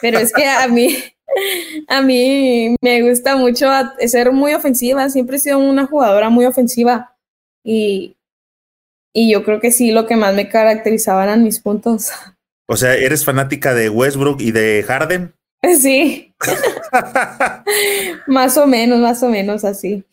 [0.00, 0.96] pero es que a mí,
[1.88, 3.68] a mí me gusta mucho
[4.06, 5.10] ser muy ofensiva.
[5.10, 7.14] Siempre he sido una jugadora muy ofensiva
[7.62, 8.16] y,
[9.12, 12.10] y yo creo que sí, lo que más me caracterizaba eran mis puntos.
[12.70, 15.32] O sea, ¿eres fanática de Westbrook y de Harden?
[15.80, 16.34] Sí.
[18.26, 20.04] más o menos, más o menos así.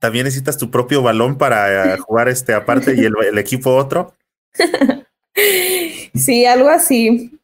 [0.00, 4.14] ¿También necesitas tu propio balón para jugar este aparte y el, equipo otro?
[6.14, 7.38] sí, algo así.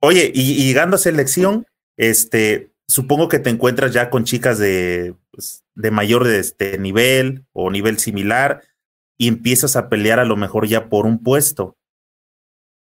[0.00, 1.66] Oye, y, llegando a selección,
[1.96, 7.70] este, supongo que te encuentras ya con chicas de, pues, de mayor este, nivel o
[7.70, 8.62] nivel similar
[9.16, 11.78] y empiezas a pelear a lo mejor ya por un puesto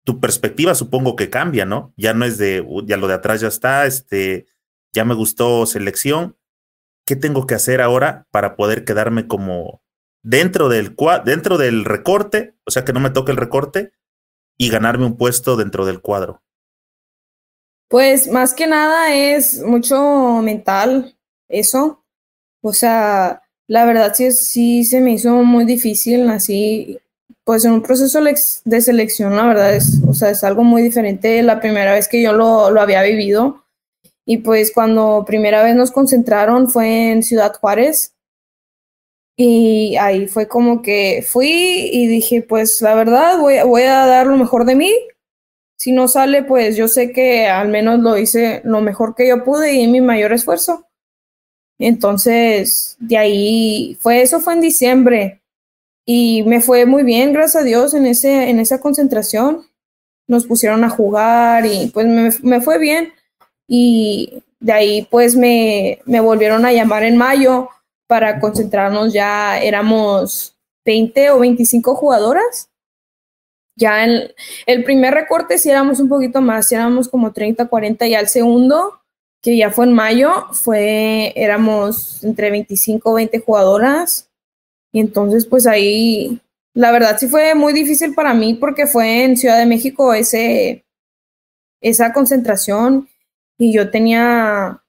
[0.07, 1.93] tu perspectiva supongo que cambia, ¿no?
[1.97, 4.47] Ya no es de, ya lo de atrás ya está, este,
[4.95, 6.37] ya me gustó selección.
[7.05, 9.83] ¿Qué tengo que hacer ahora para poder quedarme como
[10.27, 13.93] dentro del, dentro del recorte, o sea, que no me toque el recorte
[14.59, 16.43] y ganarme un puesto dentro del cuadro?
[17.89, 21.17] Pues más que nada es mucho mental,
[21.49, 22.03] eso.
[22.61, 26.99] O sea, la verdad sí, sí se me hizo muy difícil así
[27.45, 31.41] pues en un proceso de selección, la verdad es, o sea, es algo muy diferente
[31.45, 33.65] la primera vez que yo lo, lo había vivido.
[34.25, 38.16] Y pues cuando primera vez nos concentraron fue en Ciudad Juárez.
[39.37, 44.27] Y ahí fue como que fui y dije, pues la verdad voy, voy a dar
[44.27, 44.93] lo mejor de mí.
[45.79, 49.45] Si no sale, pues yo sé que al menos lo hice lo mejor que yo
[49.45, 50.87] pude y mi mayor esfuerzo.
[51.79, 55.43] Entonces, de ahí fue, eso fue en diciembre
[56.07, 59.67] y me fue muy bien, gracias a Dios, en, ese, en esa concentración.
[60.29, 63.13] Nos pusieron a jugar y pues me, me fue bien.
[63.69, 67.69] Y de ahí pues me, me volvieron a llamar en mayo
[68.07, 69.13] para concentrarnos.
[69.13, 72.71] Ya éramos 20 o 25 jugadoras.
[73.77, 74.33] Ya en
[74.67, 78.29] el primer recorte sí éramos un poquito más, sí éramos como 30, 40 y al
[78.29, 79.01] segundo,
[79.43, 84.31] que ya fue en mayo, fue, éramos entre 25 o 20 jugadoras
[84.97, 86.41] y entonces, pues ahí,
[86.73, 90.87] la verdad sí fue muy difícil para mí porque fue en Ciudad de México ese,
[91.83, 93.07] esa concentración
[93.59, 94.83] y yo tenía,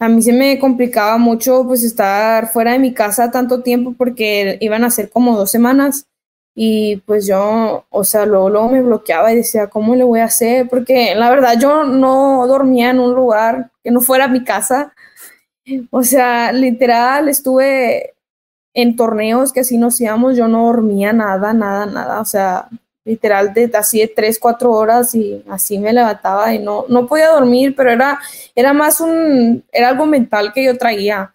[0.00, 4.56] a mí se me complicaba mucho pues estar fuera de mi casa tanto tiempo porque
[4.60, 6.06] iban a ser como dos semanas
[6.54, 10.24] y pues yo, o sea, luego, luego me bloqueaba y decía, ¿cómo le voy a
[10.24, 10.68] hacer?
[10.68, 14.94] Porque la verdad yo no dormía en un lugar que no fuera mi casa.
[15.90, 18.14] O sea, literal, estuve
[18.74, 22.68] en torneos que así nos íbamos, yo no dormía nada, nada, nada, o sea,
[23.04, 27.28] literal de así de tres, cuatro horas y así me levantaba y no, no podía
[27.28, 28.18] dormir, pero era,
[28.54, 31.34] era más un, era algo mental que yo traía.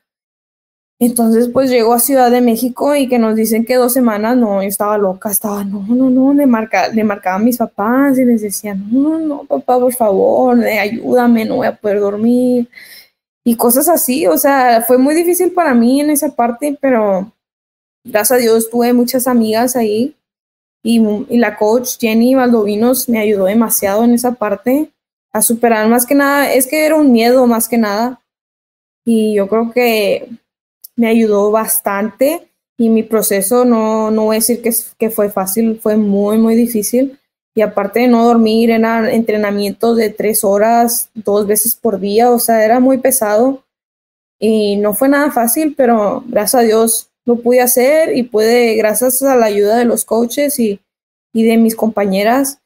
[0.98, 4.62] Entonces, pues llego a Ciudad de México y que nos dicen que dos semanas, no,
[4.62, 8.24] yo estaba loca, estaba, no, no, no, le, marca, le marcaba a mis papás y
[8.24, 12.70] les decía, no, no, papá, por favor, ayúdame, no voy a poder dormir
[13.44, 14.26] y cosas así.
[14.28, 17.32] O sea, fue muy difícil para mí en esa parte, pero
[18.06, 20.16] gracias a Dios tuve muchas amigas ahí
[20.86, 21.00] y,
[21.40, 24.92] la coach Jenny Valdovinos me ayudó demasiado en esa parte
[25.34, 25.90] a superar.
[25.90, 28.22] Más que nada, es que era un miedo más que nada.
[29.04, 30.30] Y yo creo que
[30.96, 35.80] me ayudó bastante y mi proceso no, no voy a decir que, que fue fácil,
[35.82, 37.20] fue muy, muy difícil.
[37.56, 42.38] Y aparte de no dormir, eran entrenamientos de tres horas, dos veces por día, o
[42.38, 43.64] sea, era muy pesado.
[44.38, 49.22] Y no fue nada fácil, pero gracias a Dios lo pude hacer y pude, gracias
[49.24, 50.80] a la ayuda de los coaches y,
[51.34, 52.60] y de mis compañeras,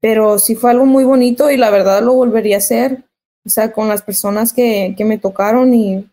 [0.00, 3.04] pero sí fue algo muy bonito y la verdad lo volvería a hacer,
[3.46, 6.06] o sea, con las personas que, que me tocaron y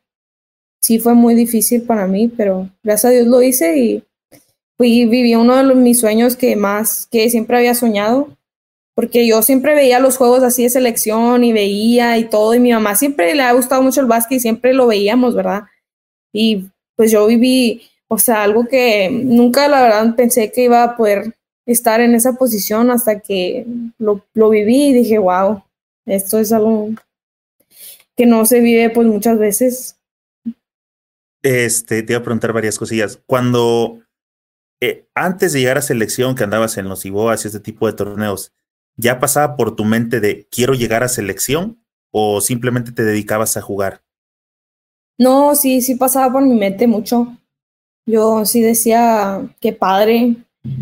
[0.82, 4.04] sí fue muy difícil para mí, pero gracias a Dios lo hice y
[4.78, 8.36] fui, viví uno de mis sueños que más, que siempre había soñado,
[8.96, 12.72] porque yo siempre veía los juegos así de selección y veía y todo, y mi
[12.72, 15.64] mamá siempre le ha gustado mucho el básquet y siempre lo veíamos, ¿verdad?
[16.34, 16.71] Y
[17.02, 21.36] pues yo viví, o sea, algo que nunca la verdad pensé que iba a poder
[21.66, 23.66] estar en esa posición hasta que
[23.98, 25.64] lo, lo viví y dije, wow,
[26.06, 26.90] esto es algo
[28.16, 29.98] que no se vive pues muchas veces.
[31.42, 33.20] Este, te iba a preguntar varias cosillas.
[33.26, 34.04] Cuando
[34.80, 37.94] eh, antes de llegar a selección, que andabas en los IBOAS y este tipo de
[37.94, 38.54] torneos,
[38.96, 43.62] ¿ya pasaba por tu mente de quiero llegar a selección o simplemente te dedicabas a
[43.64, 44.04] jugar?
[45.22, 47.28] No, sí, sí pasaba por mi mente mucho.
[48.08, 50.36] Yo sí decía, qué padre,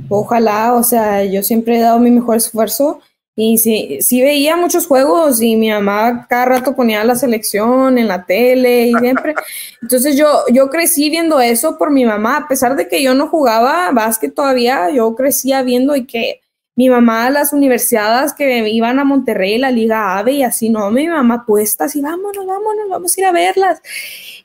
[0.07, 3.01] ojalá, o sea, yo siempre he dado mi mejor esfuerzo
[3.35, 8.07] y sí, sí veía muchos juegos y mi mamá cada rato ponía la selección en
[8.07, 9.35] la tele y siempre.
[9.81, 13.27] Entonces yo, yo crecí viendo eso por mi mamá, a pesar de que yo no
[13.27, 16.39] jugaba básquet todavía, yo crecía viendo y que
[16.79, 21.09] mi mamá, las universidades que iban a Monterrey, la Liga AVE y así, no, mi
[21.09, 23.81] mamá puesta así, vámonos, vámonos, vamos a ir a verlas.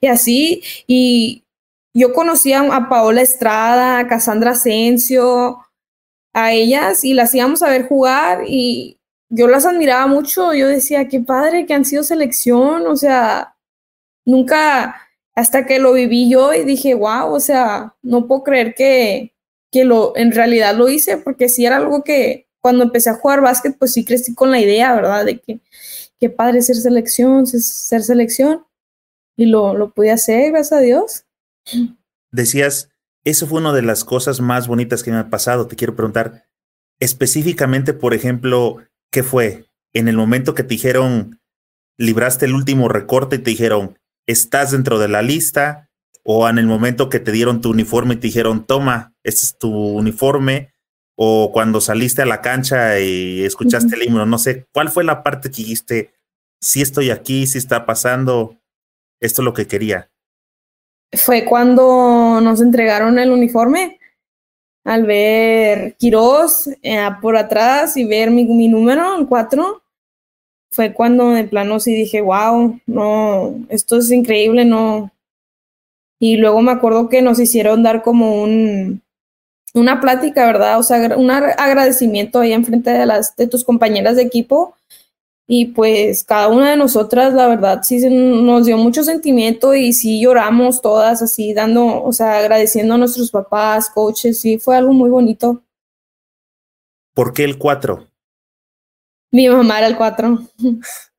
[0.01, 1.45] Y así, y
[1.95, 5.61] yo conocía a Paola Estrada, a Cassandra Asensio,
[6.33, 10.55] a ellas y las íbamos a ver jugar y yo las admiraba mucho.
[10.55, 13.55] Yo decía, qué padre que han sido selección, o sea,
[14.25, 14.97] nunca,
[15.37, 19.34] hasta que lo viví yo y dije, wow, o sea, no puedo creer que,
[19.75, 23.41] que lo, en realidad lo hice, porque sí era algo que cuando empecé a jugar
[23.41, 25.25] básquet, pues sí crecí con la idea, ¿verdad?
[25.25, 25.59] De que
[26.21, 28.65] qué padre ser selección, ser selección.
[29.37, 31.25] Y lo, lo pude hacer, gracias a Dios.
[32.31, 32.91] Decías,
[33.25, 35.67] eso fue una de las cosas más bonitas que me ha pasado.
[35.67, 36.45] Te quiero preguntar
[37.01, 38.77] específicamente, por ejemplo,
[39.11, 39.67] ¿qué fue?
[39.93, 41.41] En el momento que te dijeron,
[41.99, 43.99] libraste el último recorte y te dijeron,
[44.29, 45.91] estás dentro de la lista,
[46.25, 49.59] o en el momento que te dieron tu uniforme y te dijeron, toma, este es
[49.59, 50.75] tu uniforme,
[51.17, 55.23] o cuando saliste a la cancha y escuchaste el himno, no sé, ¿cuál fue la
[55.23, 56.15] parte que dijiste,
[56.61, 58.59] si estoy aquí, si está pasando,
[59.21, 60.11] esto es lo que quería?
[61.17, 63.99] fue cuando nos entregaron el uniforme.
[64.85, 69.83] Al ver Quiroz eh, por atrás y ver mi, mi número, el 4,
[70.71, 75.11] fue cuando de plano sí dije, wow, no, esto es increíble, no.
[76.27, 79.03] Y luego me acuerdo que nos hicieron dar como un,
[79.75, 80.79] una plática, ¿verdad?
[80.79, 84.75] O sea, un agradecimiento ahí enfrente de, las, de tus compañeras de equipo
[85.47, 90.19] y pues cada una de nosotras, la verdad, sí nos dio mucho sentimiento y sí
[90.19, 95.11] lloramos todas así, dando, o sea, agradeciendo a nuestros papás, coaches, sí, fue algo muy
[95.11, 95.63] bonito.
[97.13, 98.09] ¿Por qué el 4?
[99.31, 100.39] Mi mamá era el 4.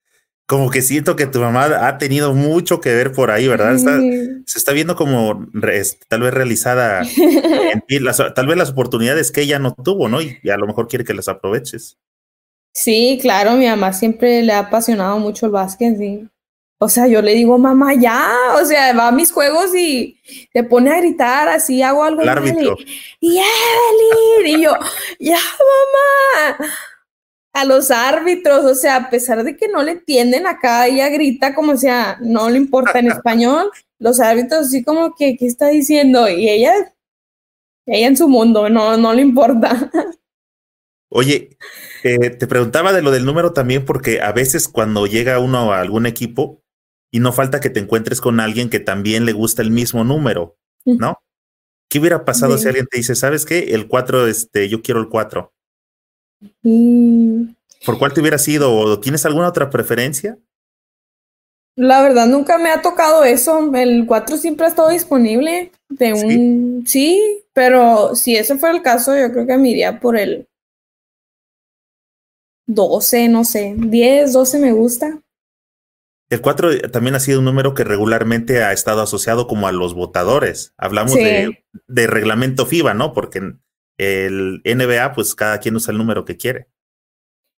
[0.48, 3.78] Como que siento que tu mamá ha tenido mucho que ver por ahí, ¿verdad?
[3.78, 5.48] se está viendo como
[6.08, 7.98] tal vez realizada en ti,
[8.36, 10.22] tal vez las oportunidades que ella no tuvo, ¿no?
[10.22, 11.98] y a lo mejor quiere que las aproveches.
[12.76, 16.28] Sí, claro, mi mamá siempre le ha apasionado mucho el básquet, sí.
[16.78, 20.20] O sea, yo le digo, mamá, ya, o sea, va a mis juegos y
[20.52, 22.22] te pone a gritar así, hago algo.
[22.22, 22.76] El árbitro.
[23.22, 24.74] Y, Evelyn, y yo,
[25.20, 26.70] ya, mamá.
[27.56, 31.56] A los árbitros, o sea, a pesar de que no le entienden acá, ella grita
[31.56, 36.28] como sea, no le importa en español, los árbitros así como que, ¿qué está diciendo?
[36.28, 36.74] Y ella,
[37.86, 39.90] ella en su mundo, no, no le importa.
[41.10, 41.58] Oye,
[42.04, 45.80] eh, te preguntaba de lo del número también porque a veces cuando llega uno a
[45.80, 46.62] algún equipo
[47.10, 50.58] y no falta que te encuentres con alguien que también le gusta el mismo número,
[50.84, 51.22] ¿no?
[51.90, 53.74] ¿Qué hubiera pasado si alguien te dice, sabes qué?
[53.74, 55.55] El 4, este, yo quiero el 4.
[57.86, 58.74] ¿Por cuál te hubiera sido?
[58.76, 60.38] ¿O tienes alguna otra preferencia?
[61.76, 63.74] La verdad, nunca me ha tocado eso.
[63.76, 65.72] El 4 siempre ha estado disponible.
[65.90, 66.84] De un.
[66.88, 67.18] ¿Sí?
[67.18, 70.48] sí, pero si ese fuera el caso, yo creo que me iría por el
[72.68, 75.22] 12, no sé, 10, 12 me gusta.
[76.30, 79.94] El 4 también ha sido un número que regularmente ha estado asociado como a los
[79.94, 80.74] votadores.
[80.78, 83.14] Hablamos de, de, reglamento FIBA, ¿no?
[83.14, 83.54] Porque
[83.98, 86.68] el NBA, pues cada quien usa el número que quiere.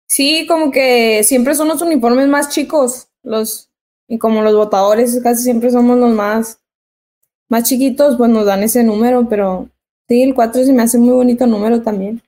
[0.09, 3.71] Sí, como que siempre son los uniformes más chicos, los,
[4.09, 6.61] y como los votadores casi siempre somos los más,
[7.49, 9.69] más chiquitos, pues nos dan ese número, pero
[10.09, 12.23] sí, el 4 se me hace muy bonito número también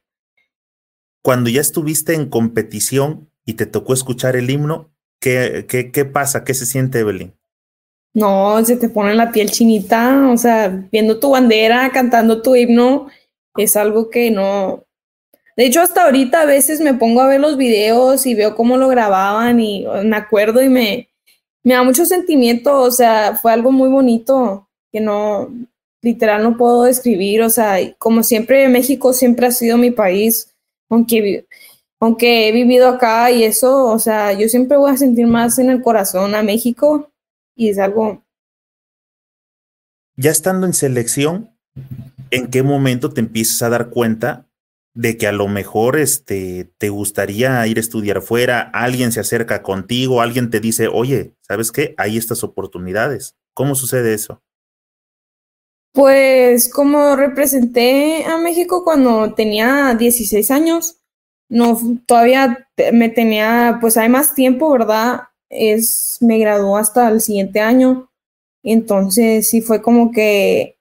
[1.28, 4.90] cuando ya estuviste en competición y te tocó escuchar el himno,
[5.20, 6.42] ¿qué, qué, qué pasa?
[6.42, 7.34] ¿Qué se siente, Evelyn?
[8.14, 13.08] No, se te pone la piel chinita, o sea, viendo tu bandera, cantando tu himno,
[13.58, 14.84] es algo que no...
[15.56, 18.76] De hecho, hasta ahorita a veces me pongo a ver los videos y veo cómo
[18.76, 21.08] lo grababan y me acuerdo y me,
[21.64, 25.50] me da mucho sentimiento, o sea, fue algo muy bonito que no,
[26.02, 30.54] literal no puedo describir, o sea, como siempre México siempre ha sido mi país,
[30.88, 31.46] aunque,
[32.00, 35.70] aunque he vivido acá y eso, o sea, yo siempre voy a sentir más en
[35.70, 37.10] el corazón a México
[37.54, 38.22] y es algo...
[40.16, 41.50] Ya estando en selección,
[42.30, 44.48] ¿en qué momento te empiezas a dar cuenta
[44.94, 49.62] de que a lo mejor este, te gustaría ir a estudiar fuera, alguien se acerca
[49.62, 51.94] contigo, alguien te dice, oye, ¿sabes qué?
[51.98, 53.36] Hay estas oportunidades.
[53.54, 54.42] ¿Cómo sucede eso?
[55.92, 60.96] Pues como representé a México cuando tenía 16 años,
[61.48, 65.22] no, todavía me tenía, pues hay más tiempo, ¿verdad?
[65.48, 68.10] Es, me graduó hasta el siguiente año.
[68.62, 70.77] Entonces sí fue como que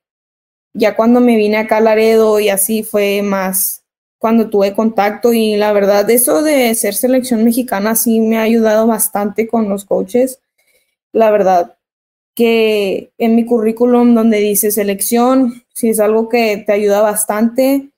[0.73, 3.83] ya cuando me vine acá a Laredo y así fue más
[4.19, 8.87] cuando tuve contacto y la verdad eso de ser selección mexicana sí me ha ayudado
[8.87, 10.39] bastante con los coaches.
[11.13, 11.77] La verdad
[12.35, 17.89] que en mi currículum donde dice selección, sí es algo que te ayuda bastante.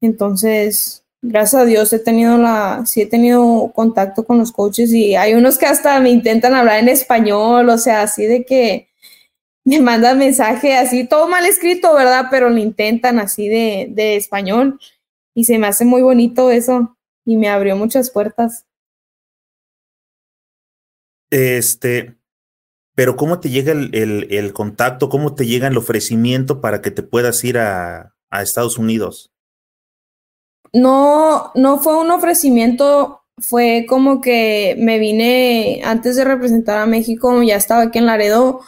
[0.00, 5.16] Entonces, gracias a Dios he tenido la, sí he tenido contacto con los coaches y
[5.16, 8.87] hay unos que hasta me intentan hablar en español, o sea, así de que
[9.64, 12.26] me mandan mensaje así, todo mal escrito, ¿verdad?
[12.30, 14.80] Pero lo intentan así de, de español
[15.34, 18.64] y se me hace muy bonito eso y me abrió muchas puertas.
[21.30, 22.16] Este,
[22.94, 25.08] pero ¿cómo te llega el, el, el, contacto?
[25.08, 29.30] ¿Cómo te llega el ofrecimiento para que te puedas ir a, a Estados Unidos?
[30.72, 37.42] No, no fue un ofrecimiento, fue como que me vine antes de representar a México,
[37.42, 38.60] ya estaba aquí en Laredo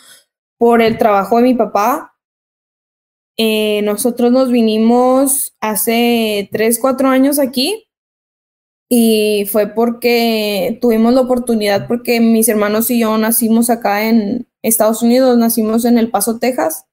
[0.61, 2.15] por el trabajo de mi papá.
[3.39, 7.89] Eh, nosotros nos vinimos hace tres, cuatro años aquí
[8.87, 15.03] y fue porque tuvimos la oportunidad porque mis hermanos y yo nacimos acá en Estados
[15.03, 16.85] Unidos, nacimos en El Paso, Texas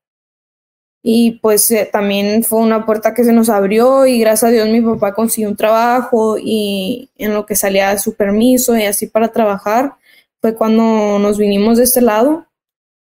[1.04, 4.70] y pues eh, también fue una puerta que se nos abrió y gracias a Dios
[4.70, 9.34] mi papá consiguió un trabajo y en lo que salía su permiso y así para
[9.34, 9.96] trabajar
[10.40, 12.47] fue cuando nos vinimos de este lado,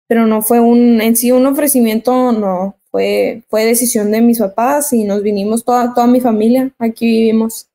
[0.07, 4.93] pero no fue un en sí un ofrecimiento, no, fue, fue decisión de mis papás
[4.93, 7.67] y nos vinimos toda, toda mi familia, aquí vivimos.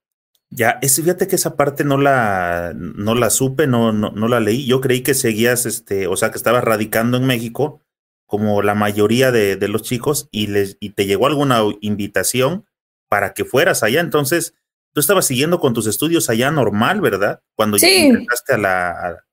[0.50, 4.38] Ya, es, fíjate que esa parte no la, no la supe, no, no, no la
[4.38, 4.66] leí.
[4.66, 7.80] Yo creí que seguías, este, o sea, que estabas radicando en México
[8.26, 12.66] como la mayoría de, de, los chicos y, les, y te llegó alguna invitación
[13.08, 14.00] para que fueras allá.
[14.00, 14.54] Entonces,
[14.92, 17.42] tú estabas siguiendo con tus estudios allá normal, ¿verdad?
[17.54, 17.86] Cuando sí.
[17.86, 19.24] ya empezaste a, la, a,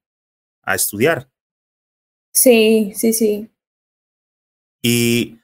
[0.63, 1.29] a, estudiar.
[2.31, 3.49] Sí, sí, sí.
[4.81, 5.39] Y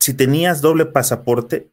[0.00, 1.70] si tenías doble pasaporte,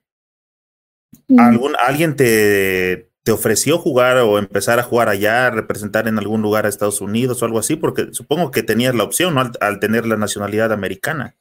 [1.27, 1.39] mm.
[1.39, 6.65] ¿algún, ¿alguien te, te ofreció jugar o empezar a jugar allá, representar en algún lugar
[6.65, 7.75] a Estados Unidos o algo así?
[7.75, 9.41] Porque supongo que tenías la opción ¿no?
[9.41, 11.36] al, al, tener la nacionalidad americana.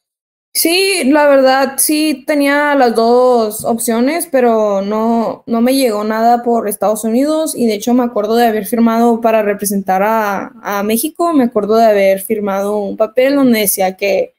[0.55, 6.67] Sí, la verdad sí tenía las dos opciones, pero no, no me llegó nada por
[6.67, 11.33] Estados Unidos y de hecho me acuerdo de haber firmado para representar a, a México,
[11.33, 14.35] me acuerdo de haber firmado un papel donde decía que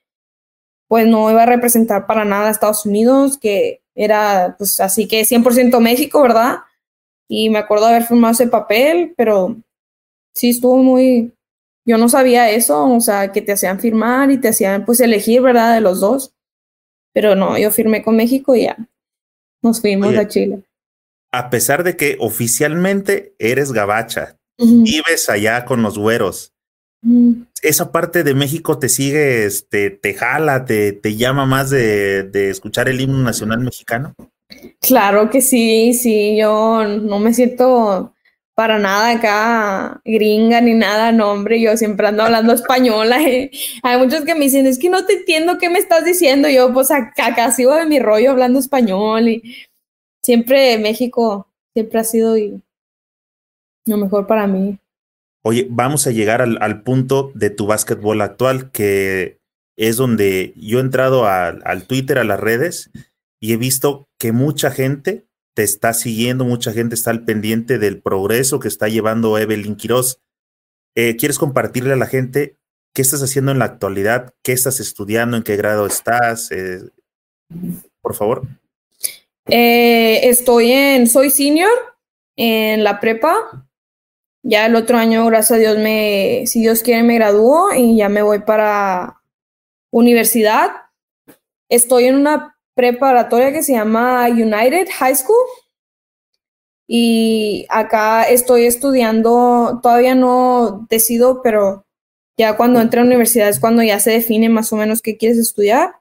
[0.88, 5.24] pues no iba a representar para nada a Estados Unidos, que era pues así que
[5.24, 6.58] 100% México, ¿verdad?
[7.28, 9.56] y me acuerdo de haber firmado ese papel, pero
[10.34, 11.32] sí estuvo muy,
[11.86, 15.42] yo no sabía eso, o sea, que te hacían firmar y te hacían pues elegir,
[15.42, 15.74] ¿verdad?
[15.74, 16.32] De los dos.
[17.12, 18.76] Pero no, yo firmé con México y ya
[19.62, 20.62] nos fuimos Oye, a Chile.
[21.32, 24.84] A pesar de que oficialmente eres gabacha, uh -huh.
[24.84, 26.52] vives allá con los güeros,
[27.02, 27.46] uh -huh.
[27.62, 32.50] esa parte de México te sigue, este, te jala, te, te llama más de, de
[32.50, 34.14] escuchar el himno nacional mexicano.
[34.80, 38.13] Claro que sí, sí, yo no me siento
[38.54, 43.12] para nada acá gringa ni nada, no, hombre, yo siempre ando hablando español.
[43.12, 43.50] Hay,
[43.82, 46.48] hay, muchos que me dicen, es que no te entiendo qué me estás diciendo.
[46.48, 49.66] Yo, pues acá, acá sigo de mi rollo hablando español y
[50.22, 52.36] siempre México siempre ha sido
[53.86, 54.78] lo mejor para mí.
[55.42, 59.40] Oye, vamos a llegar al, punto de tu básquetbol actual, que
[59.76, 62.90] es donde yo he entrado al Twitter, a las redes,
[63.40, 68.02] y he visto que mucha gente te está siguiendo, mucha gente está al pendiente del
[68.02, 70.20] progreso que está llevando Evelyn Quiroz.
[70.96, 72.58] Eh, ¿Quieres compartirle a la gente
[72.92, 74.34] qué estás haciendo en la actualidad?
[74.42, 75.36] ¿Qué estás estudiando?
[75.36, 76.50] ¿En qué grado estás?
[76.50, 76.80] Eh,
[78.00, 78.42] por favor.
[79.46, 81.70] Eh, estoy en, soy senior
[82.36, 83.68] en la prepa.
[84.42, 88.08] Ya el otro año, gracias a Dios, me, si Dios quiere, me gradúo y ya
[88.08, 89.22] me voy para
[89.90, 90.70] universidad.
[91.70, 95.46] Estoy en una preparatoria que se llama United High School.
[96.86, 101.86] Y acá estoy estudiando, todavía no decido, pero
[102.36, 105.16] ya cuando entre a la universidad es cuando ya se define más o menos qué
[105.16, 105.96] quieres estudiar.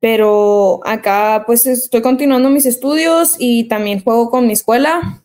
[0.00, 5.22] Pero acá pues estoy continuando mis estudios y también juego con mi escuela.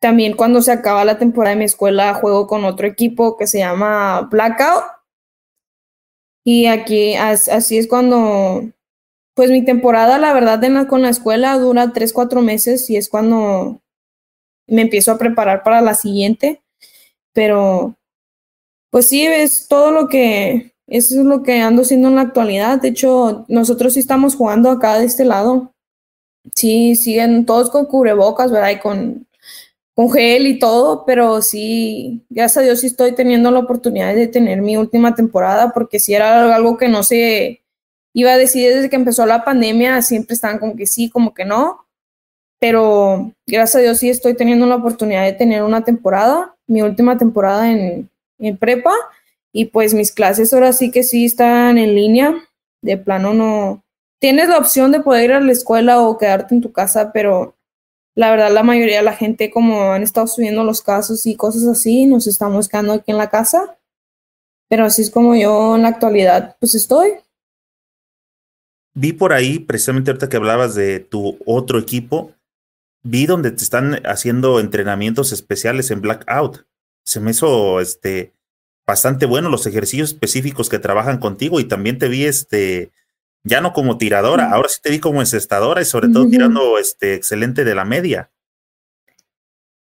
[0.00, 3.58] También cuando se acaba la temporada de mi escuela juego con otro equipo que se
[3.58, 4.84] llama Blackout.
[6.44, 8.72] Y aquí así es cuando
[9.40, 13.80] pues mi temporada, la verdad, con la escuela dura tres, cuatro meses y es cuando
[14.66, 16.60] me empiezo a preparar para la siguiente.
[17.32, 17.96] Pero,
[18.90, 22.82] pues sí, es todo lo que, eso es lo que ando haciendo en la actualidad.
[22.82, 25.72] De hecho, nosotros sí estamos jugando acá de este lado.
[26.54, 28.72] Sí, siguen todos con cubrebocas, ¿verdad?
[28.72, 29.26] Y con,
[29.94, 34.26] con gel y todo, pero sí, gracias a Dios sí estoy teniendo la oportunidad de
[34.26, 37.62] tener mi última temporada porque sí era algo que no se
[38.12, 41.44] iba a decir desde que empezó la pandemia, siempre estaban como que sí, como que
[41.44, 41.86] no,
[42.58, 47.16] pero gracias a Dios sí estoy teniendo la oportunidad de tener una temporada, mi última
[47.18, 48.92] temporada en, en prepa,
[49.52, 52.34] y pues mis clases ahora sí que sí están en línea,
[52.82, 53.82] de plano no,
[54.20, 57.56] tienes la opción de poder ir a la escuela o quedarte en tu casa, pero
[58.14, 61.66] la verdad la mayoría de la gente como han estado subiendo los casos y cosas
[61.66, 63.78] así, nos estamos quedando aquí en la casa.
[64.68, 67.12] Pero así es como yo en la actualidad pues estoy.
[69.00, 72.34] Vi por ahí, precisamente ahorita que hablabas de tu otro equipo,
[73.02, 76.66] vi donde te están haciendo entrenamientos especiales en Blackout.
[77.02, 78.34] Se me hizo este
[78.86, 82.90] bastante bueno los ejercicios específicos que trabajan contigo y también te vi este
[83.42, 87.14] ya no como tiradora, ahora sí te vi como encestadora y sobre todo tirando este
[87.14, 88.30] excelente de la media.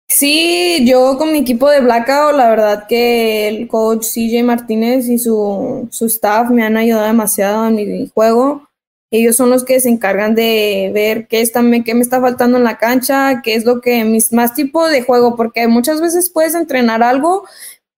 [0.08, 5.20] Sí, yo con mi equipo de Blackout, la verdad que el coach CJ Martínez y
[5.20, 8.69] su, su staff me han ayudado demasiado en mi juego.
[9.12, 12.64] Ellos son los que se encargan de ver qué, está, qué me está faltando en
[12.64, 16.54] la cancha, qué es lo que mis más tipo de juego, porque muchas veces puedes
[16.54, 17.44] entrenar algo,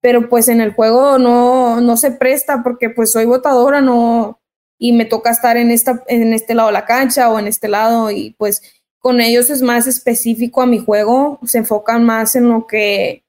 [0.00, 4.40] pero pues en el juego no, no se presta porque pues soy votadora, no,
[4.78, 7.68] y me toca estar en, esta, en este lado de la cancha o en este
[7.68, 8.62] lado y pues
[8.98, 13.24] con ellos es más específico a mi juego, se enfocan más en lo que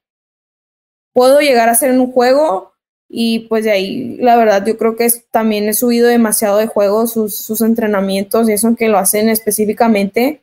[1.12, 2.73] puedo llegar a hacer en un juego
[3.08, 7.06] y pues de ahí la verdad yo creo que también he subido demasiado de juego
[7.06, 10.42] sus, sus entrenamientos y eso que lo hacen específicamente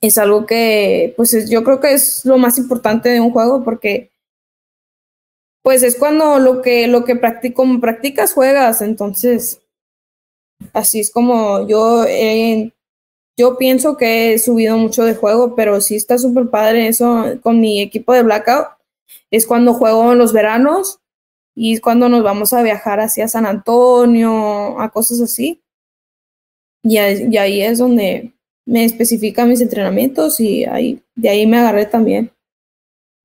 [0.00, 4.10] es algo que pues yo creo que es lo más importante de un juego porque
[5.62, 9.60] pues es cuando lo que lo que practico, como practicas juegas entonces
[10.72, 12.04] Así es como yo,
[13.36, 17.60] yo pienso que he subido mucho de juego, pero sí está súper padre eso con
[17.60, 18.68] mi equipo de Blackout.
[19.30, 21.00] Es cuando juego en los veranos
[21.56, 25.62] y es cuando nos vamos a viajar hacia San Antonio, a cosas así.
[26.84, 28.34] Y, y ahí es donde
[28.66, 32.30] me especifican mis entrenamientos y ahí, de ahí me agarré también.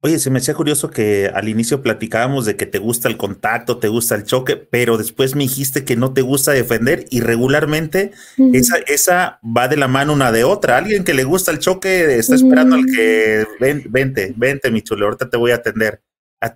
[0.04, 3.78] Oye, se me hacía curioso que al inicio platicábamos de que te gusta el contacto,
[3.78, 8.12] te gusta el choque, pero después me dijiste que no te gusta defender y regularmente
[8.52, 10.78] esa, esa va de la mano una de otra.
[10.78, 15.06] Alguien que le gusta el choque está esperando al que ven, vente, vente, mi chulo,
[15.06, 16.02] ahorita te voy a atender.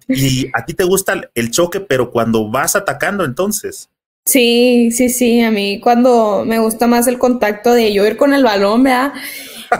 [0.08, 3.90] Y a ti te gusta el choque, pero cuando vas atacando entonces.
[4.26, 8.34] Sí, sí, sí, a mí cuando me gusta más el contacto de yo ir con
[8.34, 9.14] el balón, ¿verdad?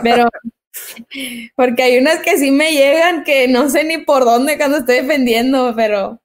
[0.04, 0.28] Pero
[1.56, 4.96] porque hay unas que sí me llegan que no sé ni por dónde cuando estoy
[4.96, 6.20] defendiendo, pero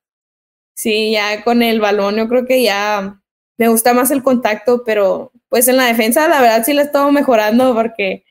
[0.76, 3.20] sí, ya con el balón yo creo que ya
[3.58, 7.12] me gusta más el contacto, pero pues en la defensa la verdad sí la estado
[7.12, 8.24] mejorando porque,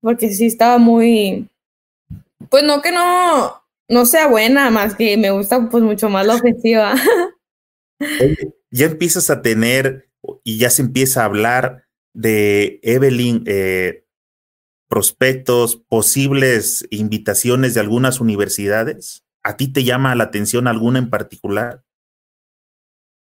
[0.00, 1.48] porque sí estaba muy,
[2.50, 6.34] pues no que no, no sea buena, más que me gusta pues mucho más la
[6.36, 6.94] ofensiva.
[8.70, 10.10] ya empiezas a tener
[10.44, 14.04] y ya se empieza a hablar de Evelyn eh,
[14.88, 19.24] prospectos, posibles invitaciones de algunas universidades?
[19.42, 21.82] ¿A ti te llama la atención alguna en particular?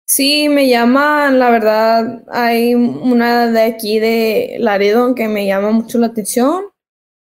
[0.08, 6.00] Sí, me llama, la verdad, hay una de aquí de Laredo que me llama mucho
[6.00, 6.66] la atención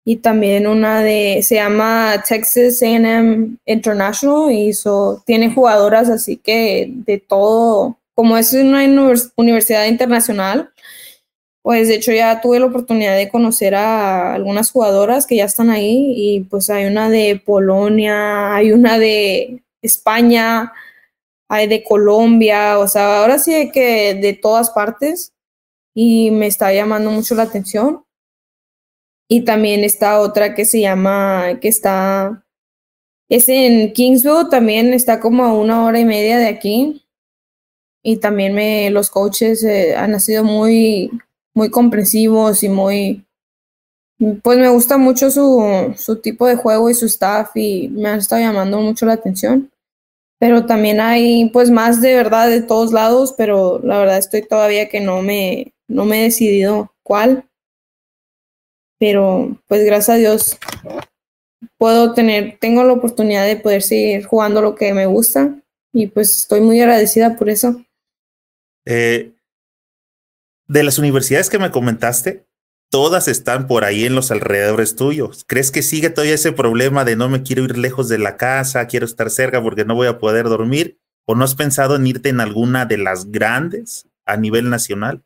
[0.09, 6.89] y también una de, se llama Texas AM International y eso tiene jugadoras así que
[6.89, 8.85] de todo, como es una
[9.35, 10.71] universidad internacional,
[11.61, 15.69] pues de hecho ya tuve la oportunidad de conocer a algunas jugadoras que ya están
[15.69, 20.71] ahí y pues hay una de Polonia, hay una de España,
[21.49, 25.33] hay de Colombia, o sea, ahora sí que de todas partes
[25.93, 28.06] y me está llamando mucho la atención.
[29.29, 32.45] Y también está otra que se llama, que está,
[33.29, 37.03] es en Kingsville, también está como a una hora y media de aquí.
[38.03, 41.11] Y también me, los coaches eh, han sido muy
[41.57, 43.25] muy comprensivos y muy,
[44.43, 48.19] pues me gusta mucho su, su tipo de juego y su staff y me han
[48.19, 49.71] estado llamando mucho la atención.
[50.39, 54.87] Pero también hay pues más de verdad de todos lados, pero la verdad estoy todavía
[54.87, 57.46] que no me, no me he decidido cuál.
[58.99, 60.57] Pero pues gracias a Dios
[61.77, 65.55] puedo tener, tengo la oportunidad de poder seguir jugando lo que me gusta
[65.93, 67.83] y pues estoy muy agradecida por eso.
[68.85, 69.31] Eh,
[70.67, 72.45] de las universidades que me comentaste,
[72.89, 75.43] todas están por ahí en los alrededores tuyos.
[75.47, 78.87] ¿Crees que sigue todavía ese problema de no me quiero ir lejos de la casa,
[78.87, 80.99] quiero estar cerca porque no voy a poder dormir?
[81.25, 85.23] ¿O no has pensado en irte en alguna de las grandes a nivel nacional?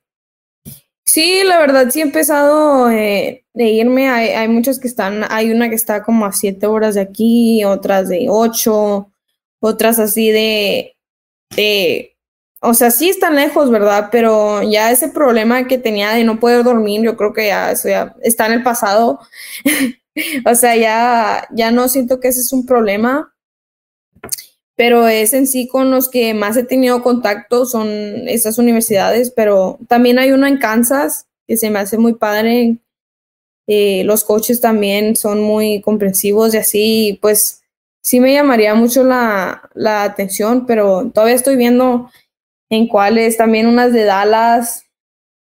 [1.05, 4.09] Sí, la verdad sí he empezado eh, de irme.
[4.09, 7.63] Hay, hay muchas que están, hay una que está como a siete horas de aquí,
[7.63, 9.11] otras de ocho,
[9.59, 10.95] otras así de,
[11.55, 12.11] de
[12.63, 14.09] o sea, sí están lejos, ¿verdad?
[14.11, 17.89] Pero ya ese problema que tenía de no poder dormir, yo creo que ya eso
[17.89, 19.19] ya está en el pasado.
[20.45, 23.33] o sea, ya, ya no siento que ese es un problema.
[24.75, 27.89] Pero es en sí con los que más he tenido contacto son
[28.27, 32.77] esas universidades, pero también hay una en Kansas que se me hace muy padre.
[33.67, 37.61] Eh, los coaches también son muy comprensivos y así, pues
[38.01, 39.69] sí me llamaría mucho la,
[40.03, 42.09] atención, pero todavía estoy viendo
[42.69, 44.85] en cuáles, también unas de Dallas,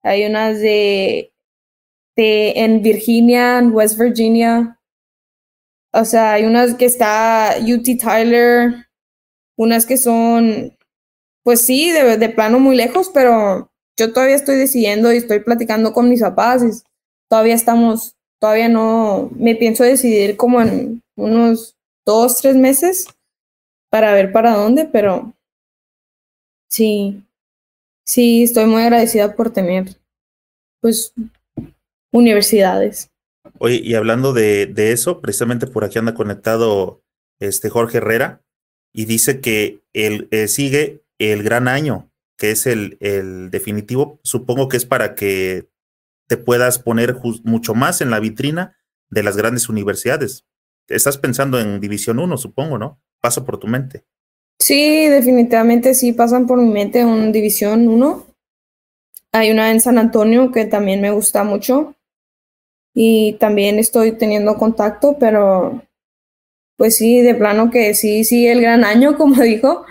[0.03, 1.33] hay unas de,
[2.15, 4.79] en Virginia, en West Virginia.
[5.93, 8.87] O sea, hay unas que está UT Tyler,
[9.57, 10.77] unas que son,
[11.43, 15.93] pues sí, de, de plano muy lejos, pero yo todavía estoy decidiendo y estoy platicando
[15.93, 16.83] con mis papás
[17.31, 23.07] todavía estamos, todavía no, me pienso decidir como en unos dos, tres meses
[23.89, 25.33] para ver para dónde, pero
[26.71, 27.25] Sí,
[28.05, 29.97] sí, estoy muy agradecida por tener,
[30.79, 31.13] pues,
[32.13, 33.09] universidades.
[33.59, 37.03] Oye, y hablando de, de eso, precisamente por aquí anda conectado
[37.41, 38.41] este Jorge Herrera
[38.93, 44.19] y dice que él eh, sigue el gran año, que es el, el definitivo.
[44.23, 45.67] Supongo que es para que
[46.31, 48.77] te puedas poner mucho más en la vitrina
[49.09, 50.45] de las grandes universidades.
[50.87, 53.01] Estás pensando en División 1, supongo, ¿no?
[53.19, 54.05] Pasa por tu mente.
[54.57, 58.25] Sí, definitivamente sí pasan por mi mente en División 1.
[59.33, 61.95] Hay una en San Antonio que también me gusta mucho
[62.93, 65.81] y también estoy teniendo contacto, pero
[66.77, 69.85] pues sí, de plano que sí, sí, el gran año, como dijo.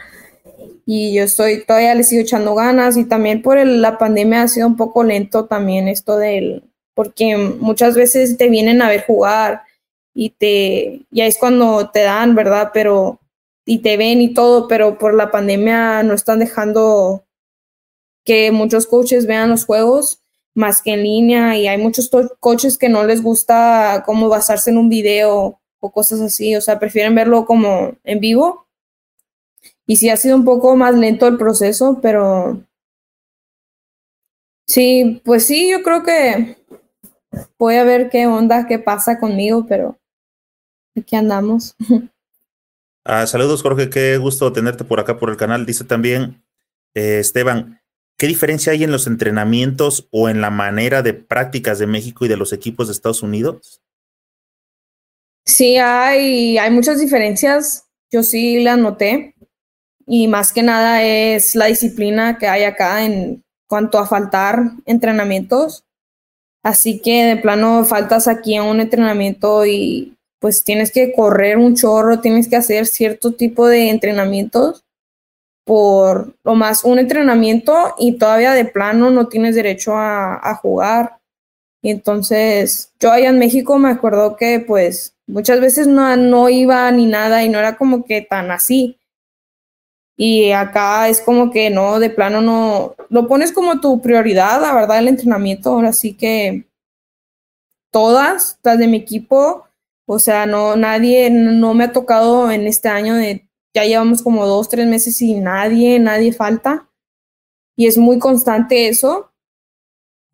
[0.92, 4.66] Y yo estoy, todavía le sigo echando ganas y también por la pandemia ha sido
[4.66, 6.64] un poco lento también esto del,
[6.94, 9.62] porque muchas veces te vienen a ver jugar
[10.14, 12.72] y te, ya es cuando te dan, ¿verdad?
[12.74, 13.20] Pero
[13.64, 17.24] y te ven y todo, pero por la pandemia no están dejando
[18.24, 20.20] que muchos coaches vean los juegos
[20.56, 22.10] más que en línea y hay muchos
[22.40, 26.80] coaches que no les gusta como basarse en un video o cosas así, o sea,
[26.80, 28.66] prefieren verlo como en vivo.
[29.90, 32.62] Y sí ha sido un poco más lento el proceso, pero
[34.64, 36.58] sí, pues sí, yo creo que
[37.58, 39.98] voy a ver qué onda, qué pasa conmigo, pero
[40.96, 41.74] aquí andamos.
[43.02, 43.88] Ah, saludos, Jorge.
[43.88, 45.64] Qué gusto tenerte por acá por el canal.
[45.64, 46.44] Dice también
[46.94, 47.80] eh, Esteban,
[48.18, 52.28] ¿qué diferencia hay en los entrenamientos o en la manera de prácticas de México y
[52.28, 53.80] de los equipos de Estados Unidos?
[55.46, 57.88] Sí, hay, hay muchas diferencias.
[58.12, 59.34] Yo sí las noté.
[60.12, 65.84] Y más que nada es la disciplina que hay acá en cuanto a faltar entrenamientos.
[66.64, 71.76] Así que de plano faltas aquí a un entrenamiento y pues tienes que correr un
[71.76, 74.82] chorro, tienes que hacer cierto tipo de entrenamientos
[75.64, 81.18] por lo más un entrenamiento y todavía de plano no tienes derecho a, jugar.
[81.82, 86.90] Y entonces yo allá en México me acuerdo que pues muchas veces no, no iba
[86.90, 88.96] ni nada y no era como que tan así.
[90.22, 94.74] Y acá es como que no, de plano no, lo pones como tu prioridad, la
[94.74, 95.70] verdad, el entrenamiento.
[95.70, 96.66] Ahora sí que
[97.90, 99.64] todas, las de mi equipo,
[100.04, 104.44] o sea, no, nadie, no me ha tocado en este año de, ya llevamos como
[104.44, 106.86] dos, tres meses y nadie, nadie falta.
[107.74, 109.32] Y es muy constante eso.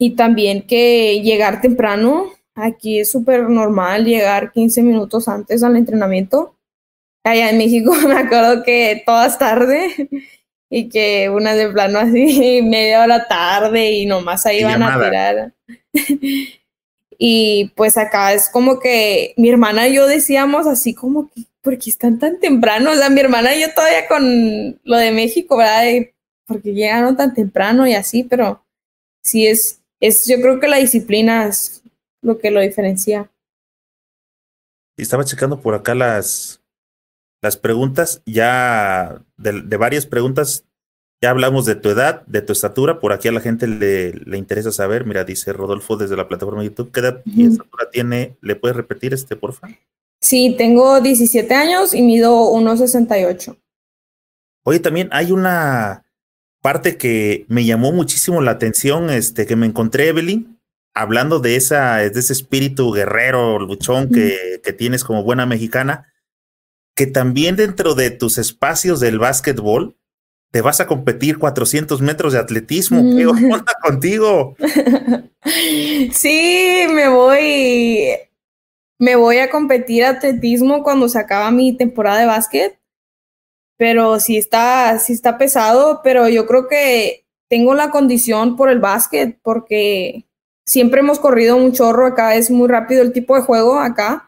[0.00, 6.55] Y también que llegar temprano, aquí es súper normal llegar 15 minutos antes al entrenamiento.
[7.26, 10.08] Allá en México me acuerdo que todas tarde
[10.70, 15.52] y que una de plano así media hora tarde y nomás ahí van a tirar.
[17.18, 21.78] Y pues acá es como que mi hermana y yo decíamos así como que, ¿por
[21.78, 22.90] qué están tan temprano?
[22.90, 25.84] O sea, mi hermana y yo todavía con lo de México, ¿verdad?
[26.46, 28.62] porque llegaron tan temprano y así, pero
[29.24, 31.82] sí es, es, yo creo que la disciplina es
[32.20, 33.30] lo que lo diferencia.
[34.98, 36.60] Estaba checando por acá las,
[37.46, 40.66] las preguntas, ya de, de varias preguntas
[41.22, 44.36] ya hablamos de tu edad, de tu estatura, por aquí a la gente le, le
[44.36, 45.06] interesa saber.
[45.06, 48.36] Mira, dice Rodolfo desde la plataforma de YouTube, ¿qué edad y estatura tiene?
[48.42, 49.76] ¿Le puedes repetir este, por favor?
[50.20, 53.56] Sí, tengo 17 años y mido 1,68.
[54.64, 56.04] Oye, también hay una
[56.60, 60.60] parte que me llamó muchísimo la atención, este, que me encontré, Evelyn,
[60.94, 66.12] hablando de, esa, de ese espíritu guerrero, luchón que, que tienes como buena mexicana,
[66.96, 69.96] que también dentro de tus espacios del básquetbol,
[70.50, 73.02] te vas a competir 400 metros de atletismo.
[73.16, 73.52] ¿Qué mm.
[73.52, 74.56] onda contigo?
[76.12, 78.08] Sí, me voy.
[78.98, 82.80] Me voy a competir atletismo cuando se acaba mi temporada de básquet.
[83.76, 88.80] pero sí está, sí está pesado, pero yo creo que tengo la condición por el
[88.80, 90.24] básquet, porque
[90.64, 94.25] siempre hemos corrido un chorro acá, es muy rápido el tipo de juego acá.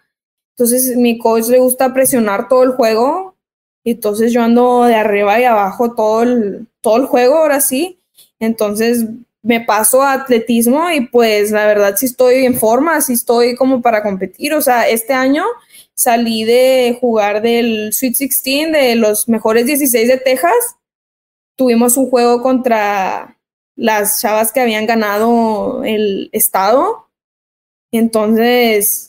[0.58, 3.36] Entonces mi coach le gusta presionar todo el juego,
[3.84, 8.00] entonces yo ando de arriba y abajo todo el, todo el juego, ahora sí.
[8.40, 9.04] Entonces
[9.40, 13.80] me paso a atletismo y pues la verdad sí estoy en forma, sí estoy como
[13.82, 14.52] para competir.
[14.52, 15.44] O sea, este año
[15.94, 20.76] salí de jugar del Sweet 16, de los mejores 16 de Texas.
[21.54, 23.38] Tuvimos un juego contra
[23.76, 27.06] las chavas que habían ganado el estado.
[27.92, 29.07] Entonces,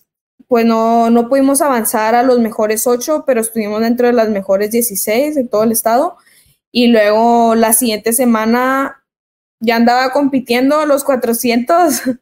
[0.49, 5.35] pues no, pudimos avanzar a los mejores ocho, pero estuvimos dentro de las mejores 16
[5.35, 6.17] de todo el estado.
[6.71, 9.05] Y luego la siguiente semana
[9.59, 12.01] ya andaba compitiendo los 400.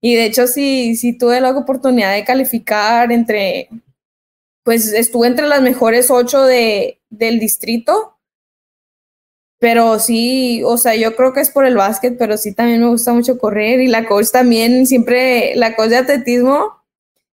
[0.00, 3.70] Y de hecho sí, sí tuve la oportunidad de calificar entre,
[4.62, 8.18] pues estuve entre las mejores ocho de, del distrito.
[9.58, 12.88] Pero sí, o sea, yo creo que es por el básquet, pero sí también me
[12.88, 16.83] gusta mucho correr y la coach también, siempre, la coach de atletismo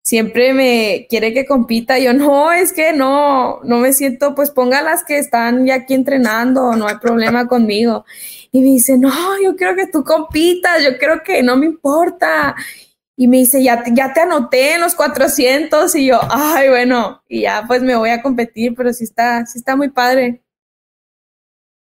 [0.09, 1.99] siempre me quiere que compita.
[1.99, 5.93] Yo no, es que no, no me siento, pues ponga las que están ya aquí
[5.93, 8.05] entrenando, no hay problema conmigo.
[8.51, 9.11] Y me dice, no,
[9.43, 12.55] yo quiero que tú compitas, yo creo que no me importa.
[13.15, 17.41] Y me dice, ya, ya te anoté en los 400 y yo, ay, bueno, y
[17.41, 20.41] ya pues me voy a competir, pero sí está, sí está muy padre.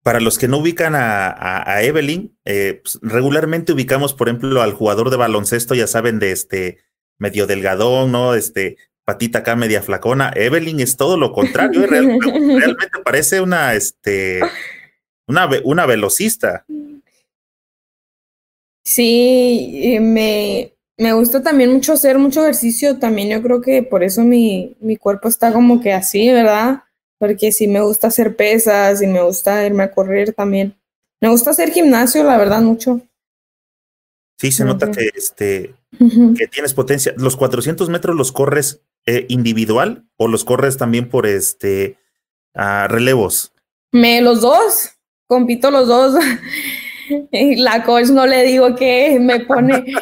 [0.03, 4.73] Para los que no ubican a, a, Evelyn, eh, pues, regularmente ubicamos, por ejemplo, al
[4.73, 6.90] jugador de baloncesto, ya saben, de este
[7.21, 8.33] medio delgadón, ¿no?
[8.33, 10.33] Este, patita acá media flacona.
[10.35, 11.87] Evelyn es todo lo contrario, ¿eh?
[11.89, 14.41] realmente parece una, este,
[15.27, 16.65] una, una velocista.
[18.83, 24.23] Sí, me, me gusta también mucho hacer mucho ejercicio, también yo creo que por eso
[24.23, 26.81] mi, mi cuerpo está como que así, ¿verdad?
[27.19, 30.75] Porque sí me gusta hacer pesas y me gusta irme a correr también.
[31.21, 32.99] Me gusta hacer gimnasio, la verdad, mucho.
[34.41, 35.75] Sí, se nota que, este,
[36.35, 37.13] que tienes potencia.
[37.15, 41.99] ¿Los 400 metros los corres eh, individual o los corres también por este
[42.55, 43.53] relevos?
[43.91, 44.93] Me, los dos,
[45.27, 46.15] compito los dos.
[47.31, 49.93] La coach no le digo que me pone.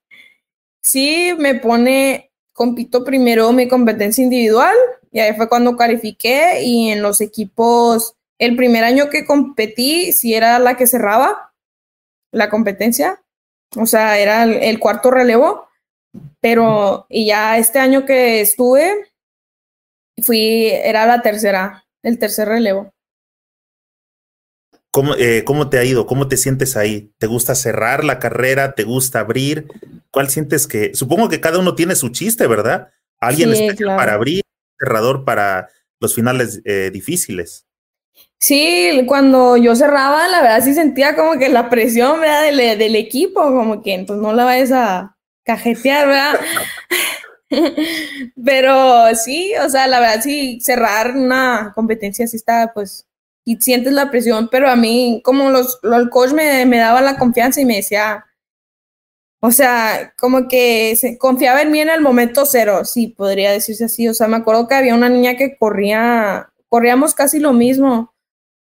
[0.80, 4.74] sí, me pone, compito primero mi competencia individual
[5.12, 10.32] y ahí fue cuando califiqué y en los equipos, el primer año que competí, sí
[10.32, 11.52] era la que cerraba
[12.32, 13.22] la competencia
[13.76, 15.68] o sea, era el, cuarto relevo,
[16.40, 19.12] pero y ya este año que estuve,
[20.22, 22.92] fui, era la tercera, el tercer relevo.
[24.90, 26.06] ¿Cómo, eh, ¿Cómo te ha ido?
[26.06, 27.12] ¿Cómo te sientes ahí?
[27.18, 28.74] ¿Te gusta cerrar la carrera?
[28.74, 29.68] ¿Te gusta abrir?
[30.10, 30.94] ¿Cuál sientes que?
[30.94, 32.90] Supongo que cada uno tiene su chiste, ¿verdad?
[33.20, 34.42] Alguien especial para abrir,
[34.78, 35.68] cerrador para
[36.00, 37.67] los finales eh, difíciles.
[38.40, 42.42] Sí, cuando yo cerraba, la verdad sí sentía como que la presión ¿verdad?
[42.44, 46.40] Del, del equipo, como que entonces no la vayas a cajetear, ¿verdad?
[48.44, 53.06] Pero sí, o sea, la verdad sí, cerrar una competencia sí está, pues,
[53.44, 57.16] y sientes la presión, pero a mí, como los, el coach me, me daba la
[57.16, 58.26] confianza y me decía,
[59.40, 63.84] o sea, como que se confiaba en mí en el momento cero, sí, podría decirse
[63.84, 64.08] así.
[64.08, 68.12] O sea, me acuerdo que había una niña que corría, corríamos casi lo mismo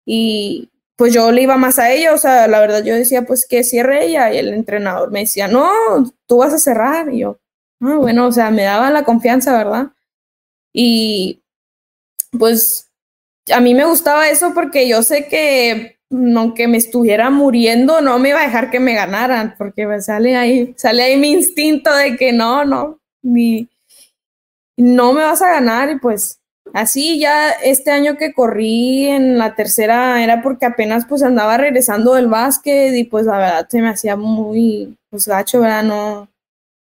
[0.05, 3.47] y pues yo le iba más a ella, o sea, la verdad yo decía pues
[3.47, 5.69] que cierre ella y el entrenador me decía, no,
[6.27, 7.39] tú vas a cerrar y yo,
[7.81, 9.87] ah, bueno, o sea, me daba la confianza, ¿verdad?
[10.73, 11.41] Y
[12.37, 12.91] pues
[13.53, 15.97] a mí me gustaba eso porque yo sé que
[16.35, 20.35] aunque me estuviera muriendo, no me iba a dejar que me ganaran, porque me sale
[20.35, 23.67] ahí, sale ahí mi instinto de que no, no, ni,
[24.77, 26.39] no me vas a ganar y pues
[26.73, 32.15] Así ya este año que corrí en la tercera era porque apenas pues andaba regresando
[32.15, 35.83] del básquet y pues la verdad se me hacía muy pues gacho, ¿verdad?
[35.83, 36.27] No.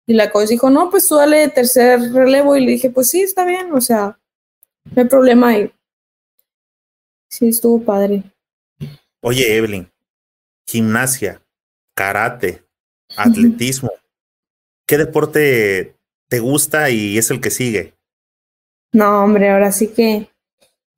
[0.07, 3.20] Y la coach dijo, no, pues tú dale tercer relevo y le dije, pues sí,
[3.20, 4.18] está bien, o sea,
[4.95, 5.70] no hay problema ahí.
[7.28, 8.22] Sí, estuvo padre.
[9.20, 9.90] Oye, Evelyn,
[10.66, 11.43] gimnasia,
[11.95, 12.64] karate,
[13.14, 13.93] atletismo,
[14.86, 15.97] ¿qué deporte
[16.28, 17.95] te gusta y es el que sigue?
[18.93, 20.28] No, hombre, ahora sí que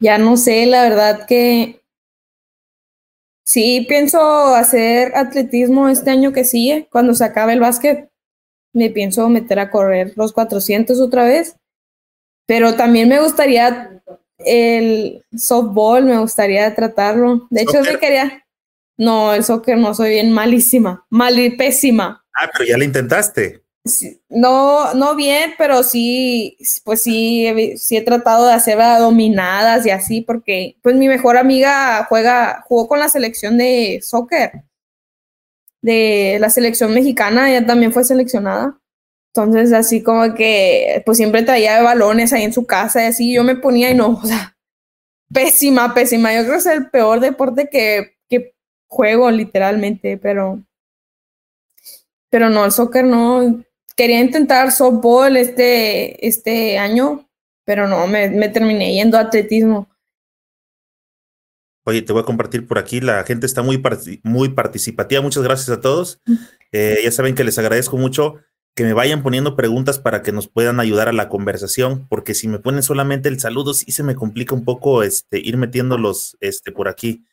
[0.01, 1.80] ya no sé, la verdad que
[3.45, 4.20] sí pienso
[4.55, 8.11] hacer atletismo este año que sigue, cuando se acabe el básquet.
[8.72, 11.57] Me pienso meter a correr los 400 otra vez,
[12.47, 14.03] pero también me gustaría
[14.38, 17.47] el softball, me gustaría tratarlo.
[17.51, 18.45] De hecho, me quería.
[18.97, 22.24] No, el soccer no soy bien malísima, mal y pésima.
[22.34, 23.63] Ah, pero ya lo intentaste.
[24.30, 30.22] No, no bien, pero sí, pues sí, sí he tratado de hacer dominadas y así,
[30.22, 34.64] porque pues mi mejor amiga juega, jugó con la selección de soccer,
[35.82, 38.78] de la selección mexicana, ella también fue seleccionada.
[39.35, 43.45] Entonces, así como que, pues siempre traía balones ahí en su casa y así, yo
[43.45, 44.57] me ponía y no, o sea,
[45.32, 46.32] pésima, pésima.
[46.35, 48.55] Yo creo que es el peor deporte que, que
[48.87, 50.62] juego literalmente, pero,
[52.30, 53.64] pero no, el soccer no.
[53.97, 57.28] Quería intentar softball este, este año,
[57.64, 59.88] pero no, me, me terminé yendo a atletismo.
[61.86, 63.01] Oye, te voy a compartir por aquí.
[63.01, 63.82] La gente está muy,
[64.22, 65.20] muy participativa.
[65.20, 66.20] Muchas gracias a todos.
[66.72, 68.36] Eh, ya saben que les agradezco mucho
[68.74, 72.49] que me vayan poniendo preguntas para que nos puedan ayudar a la conversación, porque si
[72.49, 76.72] me ponen solamente el saludo, sí se me complica un poco este, ir metiéndolos este,
[76.72, 77.24] por aquí.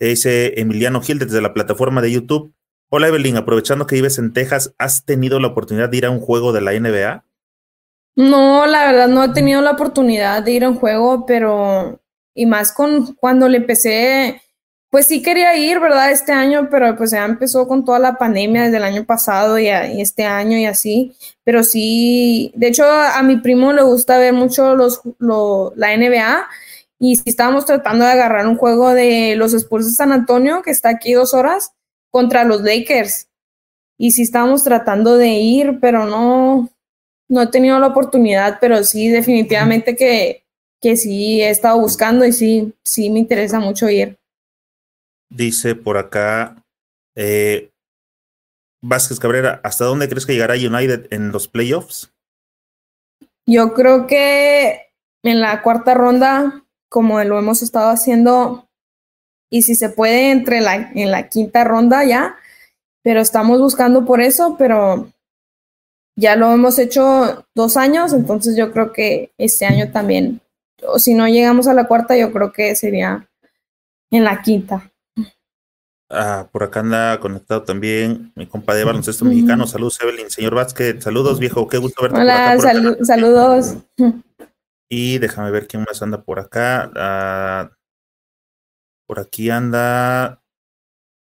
[0.00, 2.54] Dice Emiliano Gil desde la plataforma de YouTube.
[2.88, 6.20] Hola Evelyn, aprovechando que vives en Texas, ¿has tenido la oportunidad de ir a un
[6.20, 7.24] juego de la NBA?
[8.16, 12.00] No, la verdad no he tenido la oportunidad de ir a un juego, pero
[12.34, 14.40] y más con cuando le empecé
[14.96, 16.10] pues sí quería ir, ¿verdad?
[16.10, 19.68] Este año, pero pues ya empezó con toda la pandemia desde el año pasado y,
[19.68, 21.14] este año y así.
[21.44, 25.02] Pero sí, de hecho a, mi primo le gusta ver mucho los,
[25.76, 26.48] la NBA
[26.98, 30.70] y sí estábamos tratando de agarrar un juego de los Spurs de San Antonio, que
[30.70, 31.72] está aquí dos horas,
[32.16, 33.28] contra los Lakers.
[33.98, 36.70] Y sí estábamos tratando de ir, pero no,
[37.28, 40.46] no he tenido la oportunidad, pero sí definitivamente que,
[40.80, 44.16] que sí he estado buscando y sí, sí me interesa mucho ir.
[45.28, 46.64] Dice por acá
[47.14, 47.70] eh,
[48.82, 52.14] Vázquez Cabrera, ¿hasta dónde crees que llegará United en los playoffs?
[53.46, 54.86] Yo creo que
[55.22, 58.65] en la cuarta ronda, como lo hemos estado haciendo,
[59.56, 62.36] y si se puede entre la, en la quinta ronda ya,
[63.02, 65.10] pero estamos buscando por eso, pero
[66.14, 70.42] ya lo hemos hecho dos años, entonces yo creo que este año también,
[70.86, 73.26] o si no llegamos a la cuarta, yo creo que sería
[74.10, 74.92] en la quinta.
[76.10, 79.66] Ah, por acá anda conectado también mi compa de baloncesto mexicano.
[79.66, 80.30] Saludos, Evelyn.
[80.30, 81.66] Señor Vázquez, saludos, viejo.
[81.66, 82.20] Qué gusto verte.
[82.20, 82.56] Hola,
[83.02, 83.74] saludos.
[84.88, 86.92] Y déjame ver quién más anda por acá.
[86.94, 87.70] Ah,
[89.06, 90.42] por aquí anda.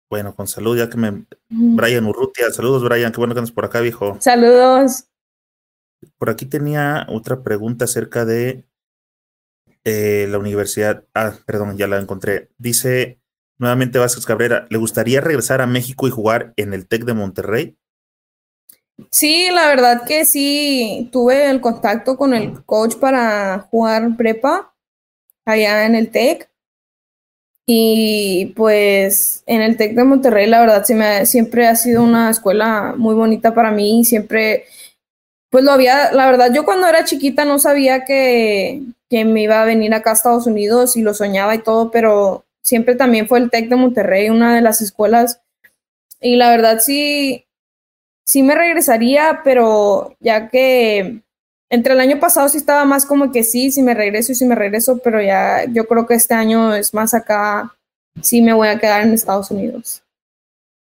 [0.09, 1.25] Bueno, con salud, ya que me.
[1.49, 2.51] Brian Urrutia.
[2.51, 3.13] Saludos, Brian.
[3.13, 4.17] Qué bueno que andas por acá, viejo.
[4.21, 5.05] Saludos.
[6.19, 8.65] Por aquí tenía otra pregunta acerca de
[9.85, 11.05] eh, la universidad.
[11.15, 12.51] Ah, perdón, ya la encontré.
[12.59, 13.21] Dice
[13.61, 17.77] Nuevamente Vázquez Cabrera, ¿le gustaría regresar a México y jugar en el TEC de Monterrey?
[19.11, 24.75] Sí, la verdad que sí, tuve el contacto con el coach para jugar prepa
[25.45, 26.51] allá en el TEC.
[27.67, 30.85] Y pues en el TEC de Monterrey, la verdad,
[31.25, 34.05] siempre ha sido una escuela muy bonita para mí.
[34.05, 34.65] Siempre,
[35.51, 39.63] pues lo había, la verdad, yo cuando era chiquita no sabía que, que me iba
[39.63, 43.39] a venir acá a Estados Unidos y lo soñaba y todo, pero siempre también fue
[43.39, 45.41] el TEC de Monterrey, una de las escuelas.
[46.21, 47.47] Y la verdad sí,
[48.25, 51.23] sí me regresaría, pero ya que
[51.71, 54.45] entre el año pasado sí estaba más como que sí, si me regreso y si
[54.45, 57.77] me regreso, pero ya yo creo que este año es más acá,
[58.21, 60.03] sí me voy a quedar en Estados Unidos.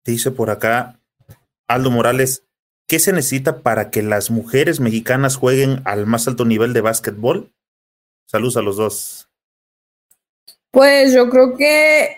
[0.04, 1.00] Dice por acá
[1.68, 2.44] Aldo Morales,
[2.88, 7.52] ¿qué se necesita para que las mujeres mexicanas jueguen al más alto nivel de básquetbol?
[8.26, 9.30] Saludos a los dos.
[10.72, 12.18] Pues yo creo que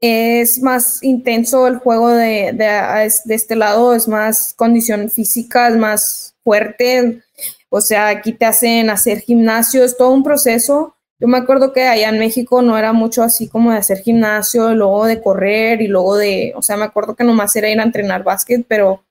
[0.00, 6.35] es más intenso el juego de, de, este lado, es más condición física, es más
[6.46, 7.22] fuerte.
[7.70, 10.94] O sea, aquí te hacen hacer gimnasio, es todo un proceso.
[11.18, 14.72] Yo me acuerdo que allá en México no era mucho así como de hacer gimnasio,
[14.74, 17.82] luego de correr y luego de, o sea, me acuerdo que nomás era ir a
[17.82, 19.02] entrenar básquet, pero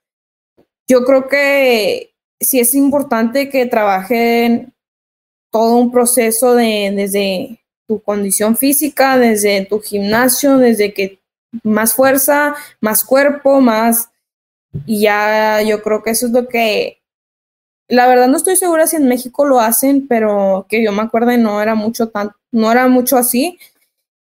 [0.87, 4.73] yo creo que sí es importante que trabajen
[5.51, 11.19] todo un proceso de, desde tu condición física, desde tu gimnasio, desde que
[11.63, 14.09] más fuerza, más cuerpo, más...
[14.85, 17.01] Y ya yo creo que eso es lo que...
[17.87, 21.35] La verdad no estoy segura si en México lo hacen, pero que yo me acuerdo
[21.37, 23.59] no era mucho tan, no era mucho así,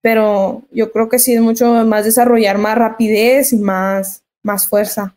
[0.00, 5.16] pero yo creo que sí es mucho más desarrollar más rapidez y más, más fuerza.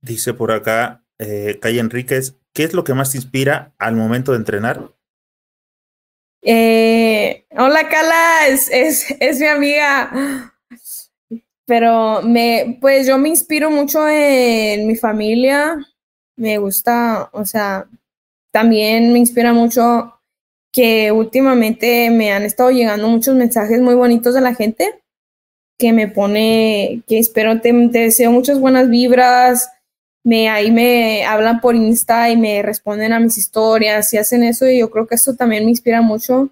[0.00, 4.32] Dice por acá eh, Calle Enríquez, ¿qué es lo que más te inspira al momento
[4.32, 4.92] de entrenar?
[6.42, 10.52] Eh, hola, Cala, es, es, mi amiga.
[11.64, 15.76] Pero me, pues yo me inspiro mucho en mi familia.
[16.36, 17.86] Me gusta, o sea,
[18.52, 20.14] también me inspira mucho
[20.72, 25.00] que últimamente me han estado llegando muchos mensajes muy bonitos de la gente
[25.78, 29.68] que me pone, que espero, te, te deseo muchas buenas vibras
[30.26, 34.68] me ahí me hablan por Insta y me responden a mis historias y hacen eso
[34.68, 36.48] y yo creo que esto también me inspira mucho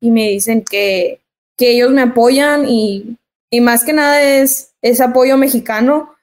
[0.00, 1.20] y me dicen que,
[1.54, 3.18] que ellos me apoyan y,
[3.50, 6.14] y más que nada es, es apoyo mexicano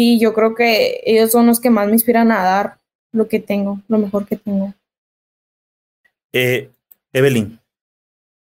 [0.00, 2.78] y yo creo que ellos son los que más me inspiran a dar
[3.10, 4.72] lo que tengo, lo mejor que tengo.
[6.32, 6.70] Eh,
[7.12, 7.58] Evelyn,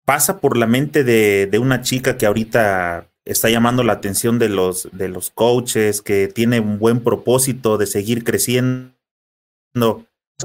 [0.06, 4.48] pasa por la mente de, de, una chica que ahorita está llamando la atención de
[4.48, 8.94] los, de los coaches, que tiene un buen propósito de seguir creciendo.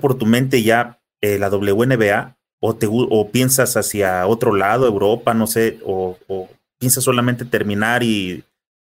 [0.01, 5.33] por tu mente ya eh, la WNBA o, te, o piensas hacia otro lado, Europa,
[5.33, 8.43] no sé, o, o piensas solamente terminar y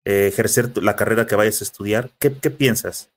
[0.05, 2.11] eh, ejercer la carrera que vayas a estudiar?
[2.19, 3.09] ¿Qué, qué piensas?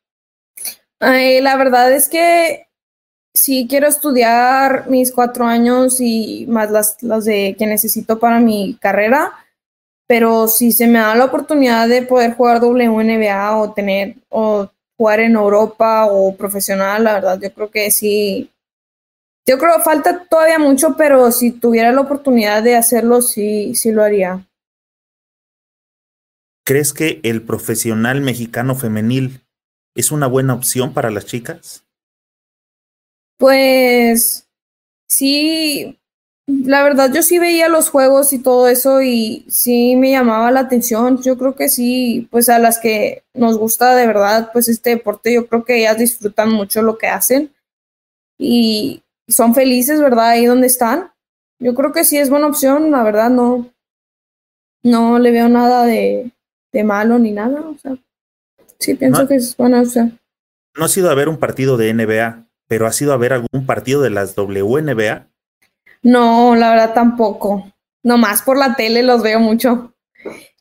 [1.01, 2.69] La verdad es que
[3.35, 8.77] sí quiero estudiar mis cuatro años y más las, las de que necesito para mi
[8.81, 9.33] carrera
[10.13, 15.21] pero si se me da la oportunidad de poder jugar WNBA o tener o jugar
[15.21, 18.51] en Europa o profesional, la verdad, yo creo que sí.
[19.47, 24.05] Yo creo falta todavía mucho, pero si tuviera la oportunidad de hacerlo, sí, sí lo
[24.05, 24.47] haría.
[26.65, 29.41] ¿Crees que el profesional mexicano femenil
[29.97, 31.85] es una buena opción para las chicas?
[33.39, 34.49] Pues
[35.09, 35.99] sí,
[36.47, 40.61] la verdad, yo sí veía los juegos y todo eso y sí me llamaba la
[40.61, 41.21] atención.
[41.23, 45.35] Yo creo que sí, pues a las que nos gusta de verdad, pues este deporte,
[45.35, 47.53] yo creo que ellas disfrutan mucho lo que hacen
[48.39, 50.31] y son felices, ¿verdad?
[50.31, 51.13] Ahí donde están.
[51.59, 53.73] Yo creo que sí es buena opción, la verdad, no,
[54.85, 56.33] no le veo nada de,
[56.73, 57.61] de malo ni nada.
[57.61, 57.97] O sea,
[58.79, 60.19] sí pienso que es buena opción.
[60.77, 63.67] No ha sido a ver un partido de NBA, pero ha sido a ver algún
[63.67, 65.29] partido de las WNBA.
[66.03, 67.73] No, la verdad tampoco.
[68.03, 69.95] Nomás por la tele los veo mucho.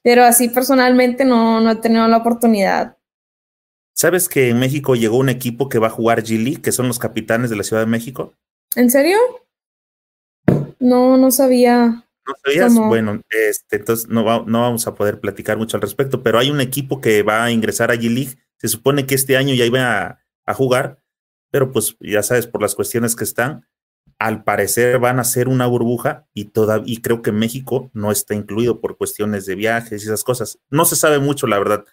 [0.04, 2.98] Pero así personalmente no, no he tenido la oportunidad.
[3.94, 6.98] ¿Sabes que en México llegó un equipo que va a jugar Gili, que son los
[6.98, 8.34] capitanes de la Ciudad de México?
[8.76, 9.18] ¿En serio?
[10.80, 12.06] No, no sabía.
[12.28, 12.76] ¿No sabías?
[12.76, 16.52] Bueno, este, entonces no, va, no vamos a poder platicar mucho al respecto, pero hay
[16.52, 18.38] un equipo que va a ingresar a G-League.
[18.58, 21.02] Se supone que este año ya iba a, a jugar,
[21.50, 23.66] pero pues ya sabes, por las cuestiones que están,
[24.22, 28.36] al parecer van a ser una burbuja y, toda, y creo que México no está
[28.36, 30.60] incluido por cuestiones de viajes y esas cosas.
[30.70, 31.86] No se sabe mucho, la verdad,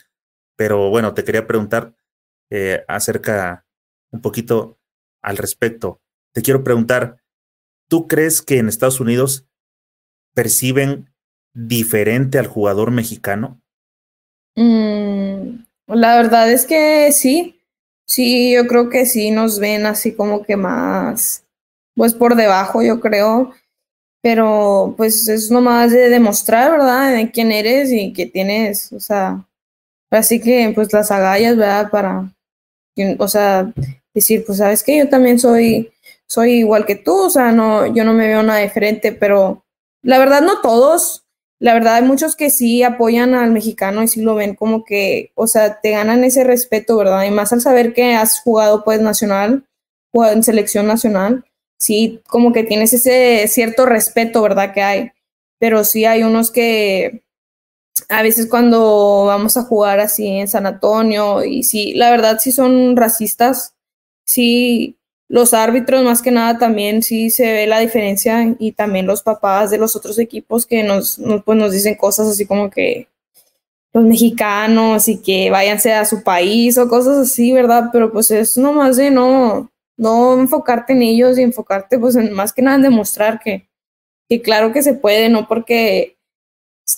[0.54, 1.94] pero bueno, te quería preguntar
[2.50, 3.66] eh, acerca
[4.10, 4.78] un poquito
[5.22, 6.02] al respecto.
[6.34, 7.22] Te quiero preguntar,
[7.88, 9.47] ¿tú crees que en Estados Unidos
[10.38, 11.12] perciben
[11.52, 13.60] diferente al jugador mexicano?
[14.54, 17.60] Mm, la verdad es que sí,
[18.06, 21.42] sí, yo creo que sí nos ven así como que más
[21.96, 23.52] pues por debajo, yo creo.
[24.22, 27.16] Pero pues es nomás de demostrar, ¿verdad?
[27.16, 29.44] De quién eres y que tienes, o sea,
[30.08, 31.90] así que pues las agallas, ¿verdad?
[31.90, 32.32] Para,
[33.18, 33.72] o sea,
[34.14, 35.90] decir, pues sabes que yo también soy,
[36.28, 39.64] soy igual que tú, o sea, no, yo no me veo nada diferente, pero
[40.02, 41.26] la verdad no todos,
[41.60, 45.32] la verdad hay muchos que sí apoyan al mexicano y sí lo ven como que,
[45.34, 47.24] o sea, te ganan ese respeto, ¿verdad?
[47.24, 49.64] Y más al saber que has jugado pues nacional,
[50.14, 51.44] en selección nacional,
[51.78, 54.72] sí, como que tienes ese cierto respeto, ¿verdad?
[54.74, 55.10] Que hay,
[55.58, 57.24] pero sí hay unos que
[58.08, 62.52] a veces cuando vamos a jugar así en San Antonio y sí, la verdad sí
[62.52, 63.74] son racistas,
[64.24, 64.97] sí,
[65.28, 69.70] los árbitros más que nada también sí se ve la diferencia y también los papás
[69.70, 73.08] de los otros equipos que nos, pues nos dicen cosas así como que
[73.92, 77.90] los mexicanos y que váyanse a su país o cosas así, ¿verdad?
[77.92, 82.52] Pero pues es nomás de no, no enfocarte en ellos y enfocarte pues en más
[82.54, 83.68] que nada en demostrar que,
[84.30, 86.16] que claro que se puede, no porque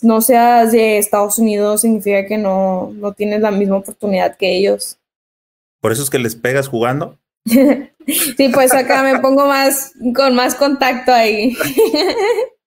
[0.03, 4.99] no seas de Estados Unidos significa que no, no tienes la misma oportunidad que ellos.
[5.81, 7.19] ¿Por eso es que les pegas jugando?
[7.47, 11.57] Sí, pues acá me pongo más con más contacto ahí.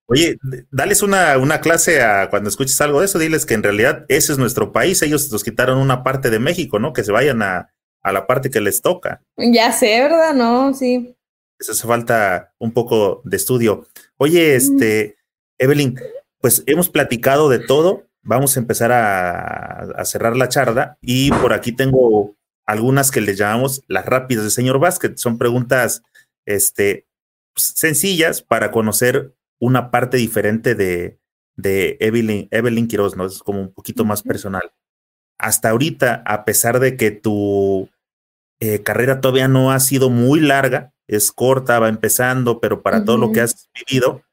[0.06, 0.38] Oye,
[0.72, 4.34] dales una, una clase a cuando escuches algo de eso, diles que en realidad ese
[4.34, 6.94] es nuestro país, ellos nos quitaron una parte de México, ¿no?
[6.94, 7.74] Que se vayan a,
[8.04, 9.22] a la parte que les toca.
[9.38, 10.34] Ya sé, ¿verdad?
[10.34, 11.16] No, sí.
[11.58, 13.88] Eso hace falta un poco de estudio.
[14.18, 15.16] Oye, este,
[15.58, 15.98] Evelyn,
[16.42, 18.04] pues hemos platicado de todo.
[18.22, 22.36] Vamos a empezar a, cerrar la charla y por aquí tengo
[22.66, 25.14] algunas que le llamamos las rápidas de señor Vázquez.
[25.20, 26.04] Son preguntas
[26.46, 27.08] este,
[27.54, 31.20] pues, sencillas para conocer una parte diferente de,
[31.56, 33.26] de Evelyn, Evelyn Quiroz, ¿no?
[33.26, 34.74] Es como un poquito más personal.
[35.38, 37.90] Hasta ahorita, a pesar de que tu
[38.60, 43.18] eh, carrera todavía no ha sido muy larga, es corta, va empezando, pero para todo
[43.18, 44.24] lo que has vivido,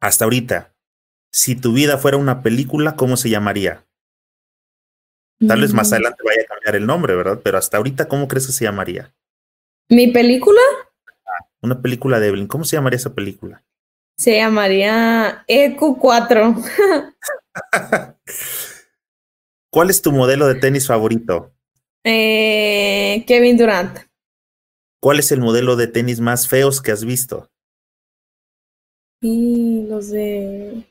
[0.00, 0.74] hasta ahorita,
[1.32, 3.87] si tu vida fuera una película, ¿cómo se llamaría?
[5.46, 7.40] Tal vez más adelante vaya a cambiar el nombre, ¿verdad?
[7.42, 9.14] Pero hasta ahorita, ¿cómo crees que se llamaría?
[9.88, 10.60] ¿Mi película?
[11.62, 12.48] Una película de Evelyn.
[12.48, 13.64] ¿Cómo se llamaría esa película?
[14.16, 17.14] Se llamaría EQ4.
[19.70, 21.52] ¿Cuál es tu modelo de tenis favorito?
[22.04, 23.98] Eh, Kevin Durant.
[25.00, 27.48] ¿Cuál es el modelo de tenis más feos que has visto?
[29.20, 30.84] Y los de...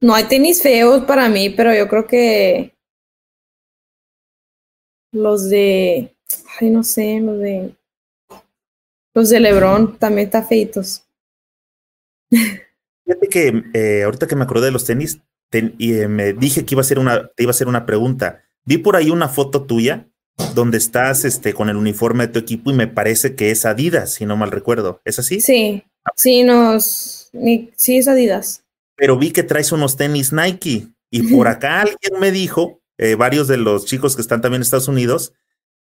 [0.00, 2.74] No hay tenis feos para mí, pero yo creo que
[5.12, 6.14] los de...
[6.58, 7.74] Ay, no sé, los de...
[9.14, 11.04] Los de Lebron también están feitos.
[12.30, 15.20] Fíjate que eh, ahorita que me acordé de los tenis,
[15.78, 18.42] y eh, me dije que iba a ser una, te iba a hacer una pregunta.
[18.64, 20.08] Vi por ahí una foto tuya
[20.54, 24.14] donde estás este, con el uniforme de tu equipo y me parece que es Adidas,
[24.14, 25.00] si no mal recuerdo.
[25.04, 25.40] ¿Es así?
[25.40, 25.84] Sí,
[26.16, 27.30] sí, nos,
[27.76, 28.64] sí es Adidas.
[28.96, 33.48] Pero vi que traes unos tenis Nike y por acá alguien me dijo, eh, varios
[33.48, 35.32] de los chicos que están también en Estados Unidos,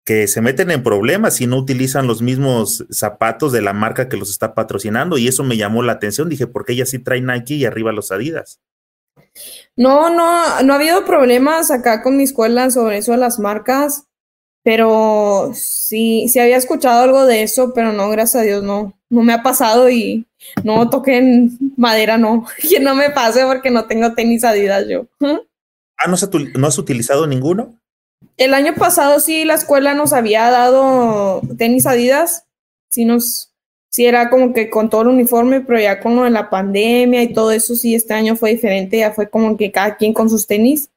[0.04, 4.18] que se meten en problemas si no utilizan los mismos zapatos de la marca que
[4.18, 6.30] los está patrocinando y eso me llamó la atención.
[6.30, 8.60] Dije, ¿por qué ella sí trae Nike y arriba los Adidas?
[9.76, 14.08] No, no, no ha habido problemas acá con mi escuela sobre eso de las marcas,
[14.64, 19.22] pero sí, sí había escuchado algo de eso, pero no, gracias a Dios, no, no
[19.22, 20.26] me ha pasado y
[20.64, 25.06] no toquen madera, no, que no me pase porque no tengo tenis Adidas yo.
[26.04, 26.16] Ah, ¿no,
[26.56, 27.78] ¿no has utilizado ninguno?
[28.38, 32.46] El año pasado sí la escuela nos había dado tenis Adidas,
[32.90, 33.52] sí nos
[33.92, 37.22] sí era como que con todo el uniforme, pero ya con lo de la pandemia
[37.22, 40.30] y todo eso, sí, este año fue diferente, ya fue como que cada quien con
[40.30, 40.90] sus tenis.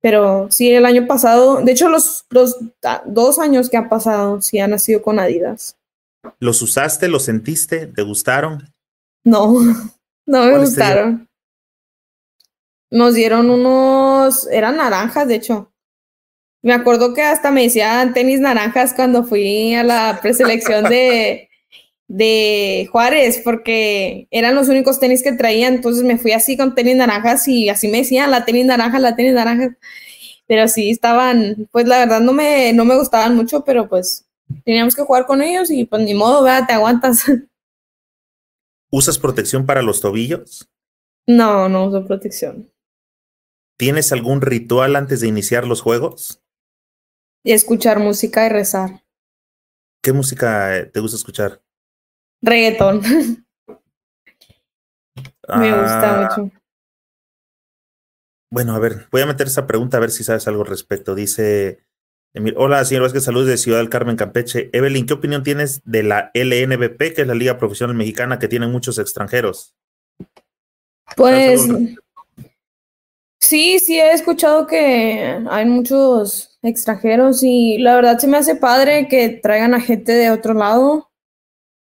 [0.00, 2.56] Pero sí, el año pasado, de hecho, los, los
[3.06, 5.76] dos años que han pasado, sí han nacido con Adidas.
[6.38, 7.08] ¿Los usaste?
[7.08, 7.86] ¿Los sentiste?
[7.86, 8.72] ¿Te gustaron?
[9.24, 9.52] No,
[10.26, 11.28] no me gustaron.
[12.90, 13.48] Nos dieron
[14.22, 15.72] unos, eran naranjas, de hecho.
[16.62, 21.50] Me acuerdo que hasta me decían tenis naranjas cuando fui a la preselección de,
[22.06, 26.96] de Juárez porque eran los únicos tenis que traían, entonces me fui así con tenis
[26.96, 29.76] naranjas y así me decían la tenis naranja, la tenis naranja,
[30.46, 34.26] pero sí estaban, pues la verdad no me, no me gustaban mucho, pero pues
[34.64, 37.24] teníamos que jugar con ellos y pues ni modo, vea, te aguantas.
[38.90, 40.68] ¿Usas protección para los tobillos?
[41.26, 42.71] No, no uso protección.
[43.82, 46.40] ¿Tienes algún ritual antes de iniciar los juegos?
[47.42, 49.02] Escuchar música y rezar.
[50.00, 51.60] ¿Qué música te gusta escuchar?
[52.42, 53.00] Reggaetón.
[55.48, 56.28] Me gusta ah.
[56.36, 56.52] mucho.
[58.52, 61.16] Bueno, a ver, voy a meter esa pregunta a ver si sabes algo al respecto.
[61.16, 61.84] Dice,
[62.54, 64.70] hola, señor Vázquez, saludos de Ciudad del Carmen, Campeche.
[64.72, 68.68] Evelyn, ¿qué opinión tienes de la LNBP, que es la Liga Profesional Mexicana, que tiene
[68.68, 69.74] muchos extranjeros?
[71.16, 71.66] Pues
[73.42, 79.08] sí, sí he escuchado que hay muchos extranjeros y la verdad se me hace padre
[79.08, 81.10] que traigan a gente de otro lado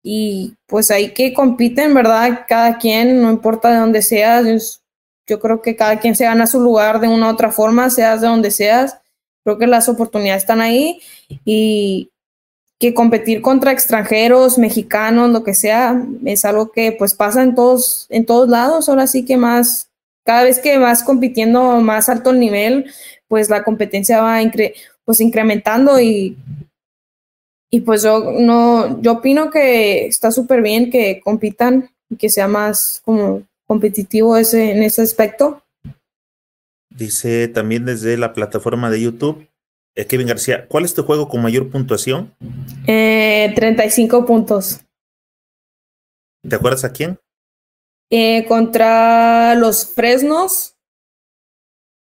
[0.03, 2.45] y pues ahí que compiten, ¿verdad?
[2.47, 4.81] Cada quien, no importa de dónde seas,
[5.27, 8.21] yo creo que cada quien se gana su lugar de una u otra forma, seas
[8.21, 8.99] de donde seas,
[9.43, 11.01] creo que las oportunidades están ahí
[11.43, 12.11] y
[12.79, 18.05] que competir contra extranjeros, mexicanos, lo que sea, es algo que pues pasa en todos,
[18.09, 19.86] en todos lados, ahora sí que más,
[20.27, 22.91] cada vez que vas compitiendo más alto el nivel,
[23.27, 24.39] pues la competencia va
[25.05, 26.37] pues incrementando y
[27.69, 32.47] y pues yo no, yo opino que está súper bien que compitan y que sea
[32.47, 35.63] más como competitivo ese, en ese aspecto.
[36.89, 39.47] Dice también desde la plataforma de YouTube,
[39.95, 42.33] eh, Kevin García, ¿cuál es tu juego con mayor puntuación?
[42.87, 44.81] Eh, 35 puntos.
[46.47, 47.19] ¿Te acuerdas a quién?
[48.09, 50.75] Eh, contra los Fresnos.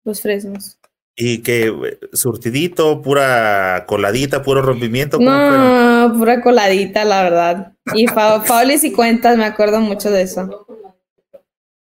[0.05, 0.79] Los Fresnos.
[1.17, 5.19] Y que eh, surtidito, pura coladita, puro rompimiento.
[5.19, 7.73] No, pura coladita, la verdad.
[7.95, 8.07] Y
[8.47, 10.67] faules y cuentas, me acuerdo mucho de eso.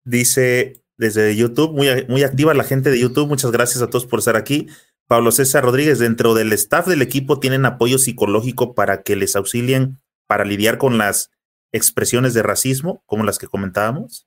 [0.05, 3.29] Dice desde YouTube, muy, muy activa la gente de YouTube.
[3.29, 4.69] Muchas gracias a todos por estar aquí.
[5.07, 10.01] Pablo César Rodríguez, dentro del staff del equipo tienen apoyo psicológico para que les auxilien
[10.27, 11.31] para lidiar con las
[11.73, 14.27] expresiones de racismo, como las que comentábamos.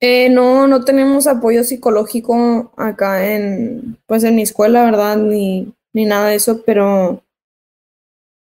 [0.00, 5.16] Eh, no, no tenemos apoyo psicológico acá en, pues en mi escuela, ¿verdad?
[5.16, 7.22] Ni, ni nada de eso, pero,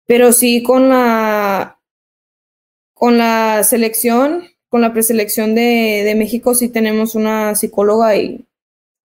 [0.05, 1.79] pero sí con la,
[2.93, 8.45] con la selección, con la preselección de, México sí tenemos una psicóloga y,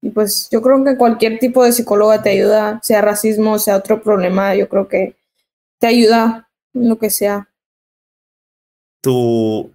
[0.03, 4.03] y pues yo creo que cualquier tipo de psicóloga te ayuda, sea racismo, sea otro
[4.03, 5.15] problema, yo creo que
[5.79, 7.50] te ayuda en lo que sea.
[9.03, 9.73] Tu,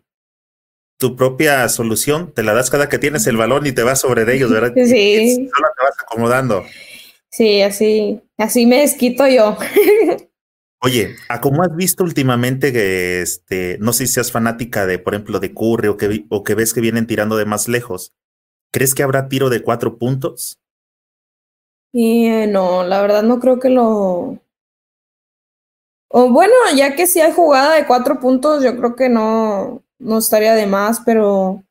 [0.99, 4.31] tu propia solución, te la das cada que tienes el balón y te vas sobre
[4.33, 4.73] ellos, ¿verdad?
[4.85, 5.49] Sí.
[5.53, 6.63] solo te vas acomodando.
[7.29, 9.57] Sí, así, así me desquito yo.
[10.81, 15.15] Oye, ¿a cómo has visto últimamente que este, no sé si seas fanática de, por
[15.15, 18.13] ejemplo, de Curry o que, o que ves que vienen tirando de más lejos?
[18.71, 20.59] ¿Crees que habrá tiro de cuatro puntos?
[21.91, 24.37] Y eh, no, la verdad no creo que lo.
[26.17, 30.17] O bueno, ya que si hay jugada de cuatro puntos, yo creo que no, no
[30.17, 31.61] estaría de más, pero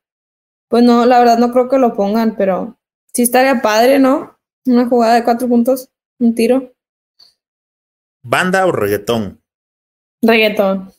[0.67, 2.77] pues no, la verdad no creo que lo pongan, pero
[3.11, 4.37] sí estaría padre, ¿no?
[4.67, 5.89] Una jugada de cuatro puntos,
[6.19, 6.75] un tiro.
[8.21, 9.41] ¿Banda o reggaetón?
[10.21, 10.93] Reggaetón.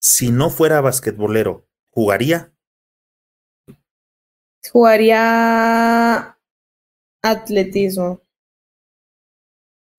[0.00, 2.52] Si no fuera basquetbolero, ¿jugaría?
[4.68, 6.36] Jugaría
[7.22, 8.23] atletismo.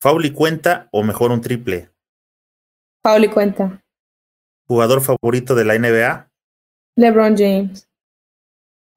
[0.01, 1.89] ¿Fauli cuenta o mejor un triple?
[3.03, 3.83] Fauli cuenta.
[4.67, 6.31] ¿Jugador favorito de la NBA?
[6.95, 7.87] LeBron James.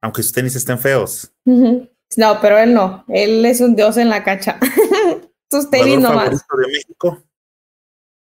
[0.00, 1.32] Aunque sus tenis estén feos.
[1.44, 3.04] No, pero él no.
[3.08, 4.58] Él es un dios en la cacha.
[5.50, 6.44] sus tenis nomás.
[6.46, 7.22] favorito de México?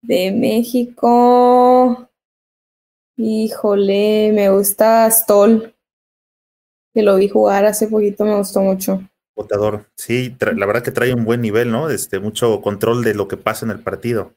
[0.02, 2.10] De México.
[3.16, 5.74] Híjole, me gusta Stoll.
[6.94, 9.02] Que lo vi jugar hace poquito, me gustó mucho.
[9.34, 11.88] Votador, sí, la verdad que trae un buen nivel, ¿no?
[11.88, 14.34] Este, mucho control de lo que pasa en el partido.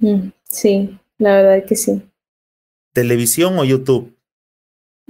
[0.00, 2.02] Mm, sí, la verdad que sí.
[2.92, 4.18] ¿Televisión o YouTube?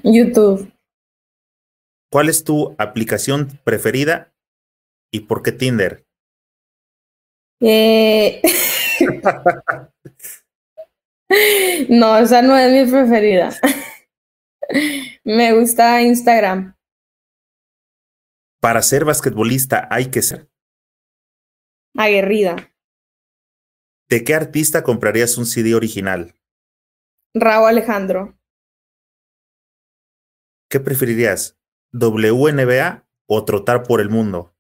[0.03, 0.71] YouTube.
[2.11, 4.35] ¿Cuál es tu aplicación preferida
[5.11, 6.05] y por qué Tinder?
[7.61, 8.43] Eh...
[11.89, 13.51] no, esa no es mi preferida.
[15.25, 16.76] Me gusta Instagram.
[18.61, 20.49] Para ser basquetbolista hay que ser
[21.97, 22.57] aguerrida.
[24.09, 26.35] ¿De qué artista comprarías un CD original?
[27.35, 28.39] Raúl Alejandro.
[30.71, 31.59] ¿Qué preferirías?
[31.93, 34.55] ¿WNBA o trotar por el mundo?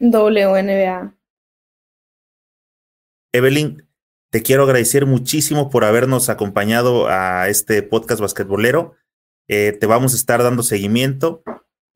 [0.00, 1.16] WNBA.
[3.32, 3.88] Evelyn,
[4.30, 8.94] te quiero agradecer muchísimo por habernos acompañado a este podcast basquetbolero.
[9.48, 11.42] Eh, te vamos a estar dando seguimiento.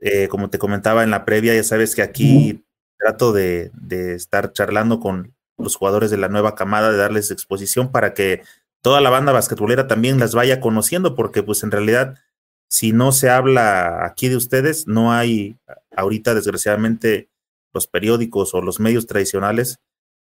[0.03, 2.63] Eh, como te comentaba en la previa, ya sabes que aquí
[2.99, 7.91] trato de, de, estar charlando con los jugadores de la nueva camada, de darles exposición
[7.91, 8.43] para que
[8.83, 12.19] toda la banda basquetbolera también las vaya conociendo, porque pues en realidad
[12.73, 15.59] si no se habla aquí de ustedes, no hay
[15.95, 17.29] ahorita desgraciadamente
[17.75, 19.79] los periódicos o los medios tradicionales,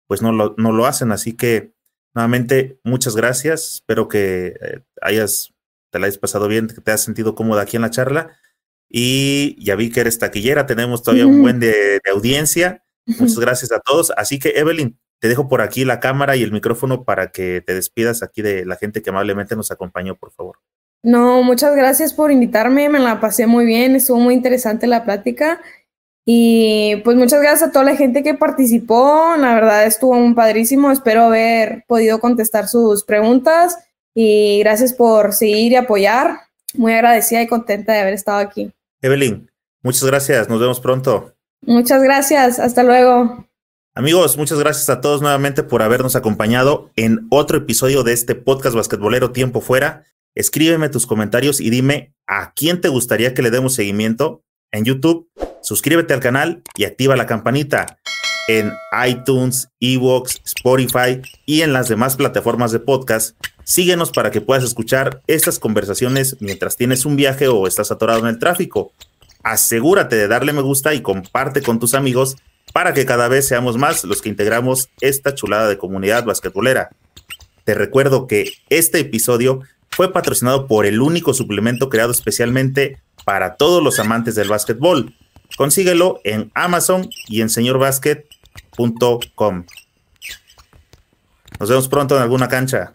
[0.06, 1.12] pues no lo, no lo hacen.
[1.12, 1.74] Así que
[2.14, 3.74] nuevamente, muchas gracias.
[3.74, 5.52] Espero que eh, hayas,
[5.90, 8.38] te la hayas pasado bien, que te hayas sentido cómoda aquí en la charla.
[8.90, 12.84] Y ya vi que eres taquillera, tenemos todavía un buen de, de audiencia.
[13.06, 14.12] Muchas gracias a todos.
[14.16, 17.74] Así que, Evelyn, te dejo por aquí la cámara y el micrófono para que te
[17.74, 20.58] despidas aquí de la gente que amablemente nos acompañó, por favor.
[21.02, 25.60] No, muchas gracias por invitarme, me la pasé muy bien, estuvo muy interesante la plática.
[26.24, 30.90] Y pues muchas gracias a toda la gente que participó, la verdad estuvo muy padrísimo,
[30.90, 33.78] espero haber podido contestar sus preguntas
[34.14, 36.40] y gracias por seguir y apoyar,
[36.74, 38.70] muy agradecida y contenta de haber estado aquí.
[39.02, 39.50] Evelyn,
[39.82, 41.34] muchas gracias, nos vemos pronto.
[41.62, 43.46] Muchas gracias, hasta luego.
[43.94, 48.76] Amigos, muchas gracias a todos nuevamente por habernos acompañado en otro episodio de este podcast
[48.76, 50.04] basquetbolero Tiempo Fuera.
[50.34, 55.28] Escríbeme tus comentarios y dime a quién te gustaría que le demos seguimiento en YouTube.
[55.62, 57.98] Suscríbete al canal y activa la campanita
[58.48, 58.72] en
[59.06, 63.36] iTunes, Evox, Spotify y en las demás plataformas de podcast.
[63.62, 68.26] Síguenos para que puedas escuchar estas conversaciones mientras tienes un viaje o estás atorado en
[68.26, 68.92] el tráfico.
[69.44, 72.36] Asegúrate de darle me gusta y comparte con tus amigos
[72.72, 76.90] para que cada vez seamos más los que integramos esta chulada de comunidad basquetbolera.
[77.64, 79.60] Te recuerdo que este episodio
[79.90, 85.14] fue patrocinado por el único suplemento creado especialmente para todos los amantes del básquetbol.
[85.56, 87.48] Consíguelo en Amazon y en
[88.76, 89.64] señorbasket.com.
[91.58, 92.92] Nos vemos pronto en alguna cancha.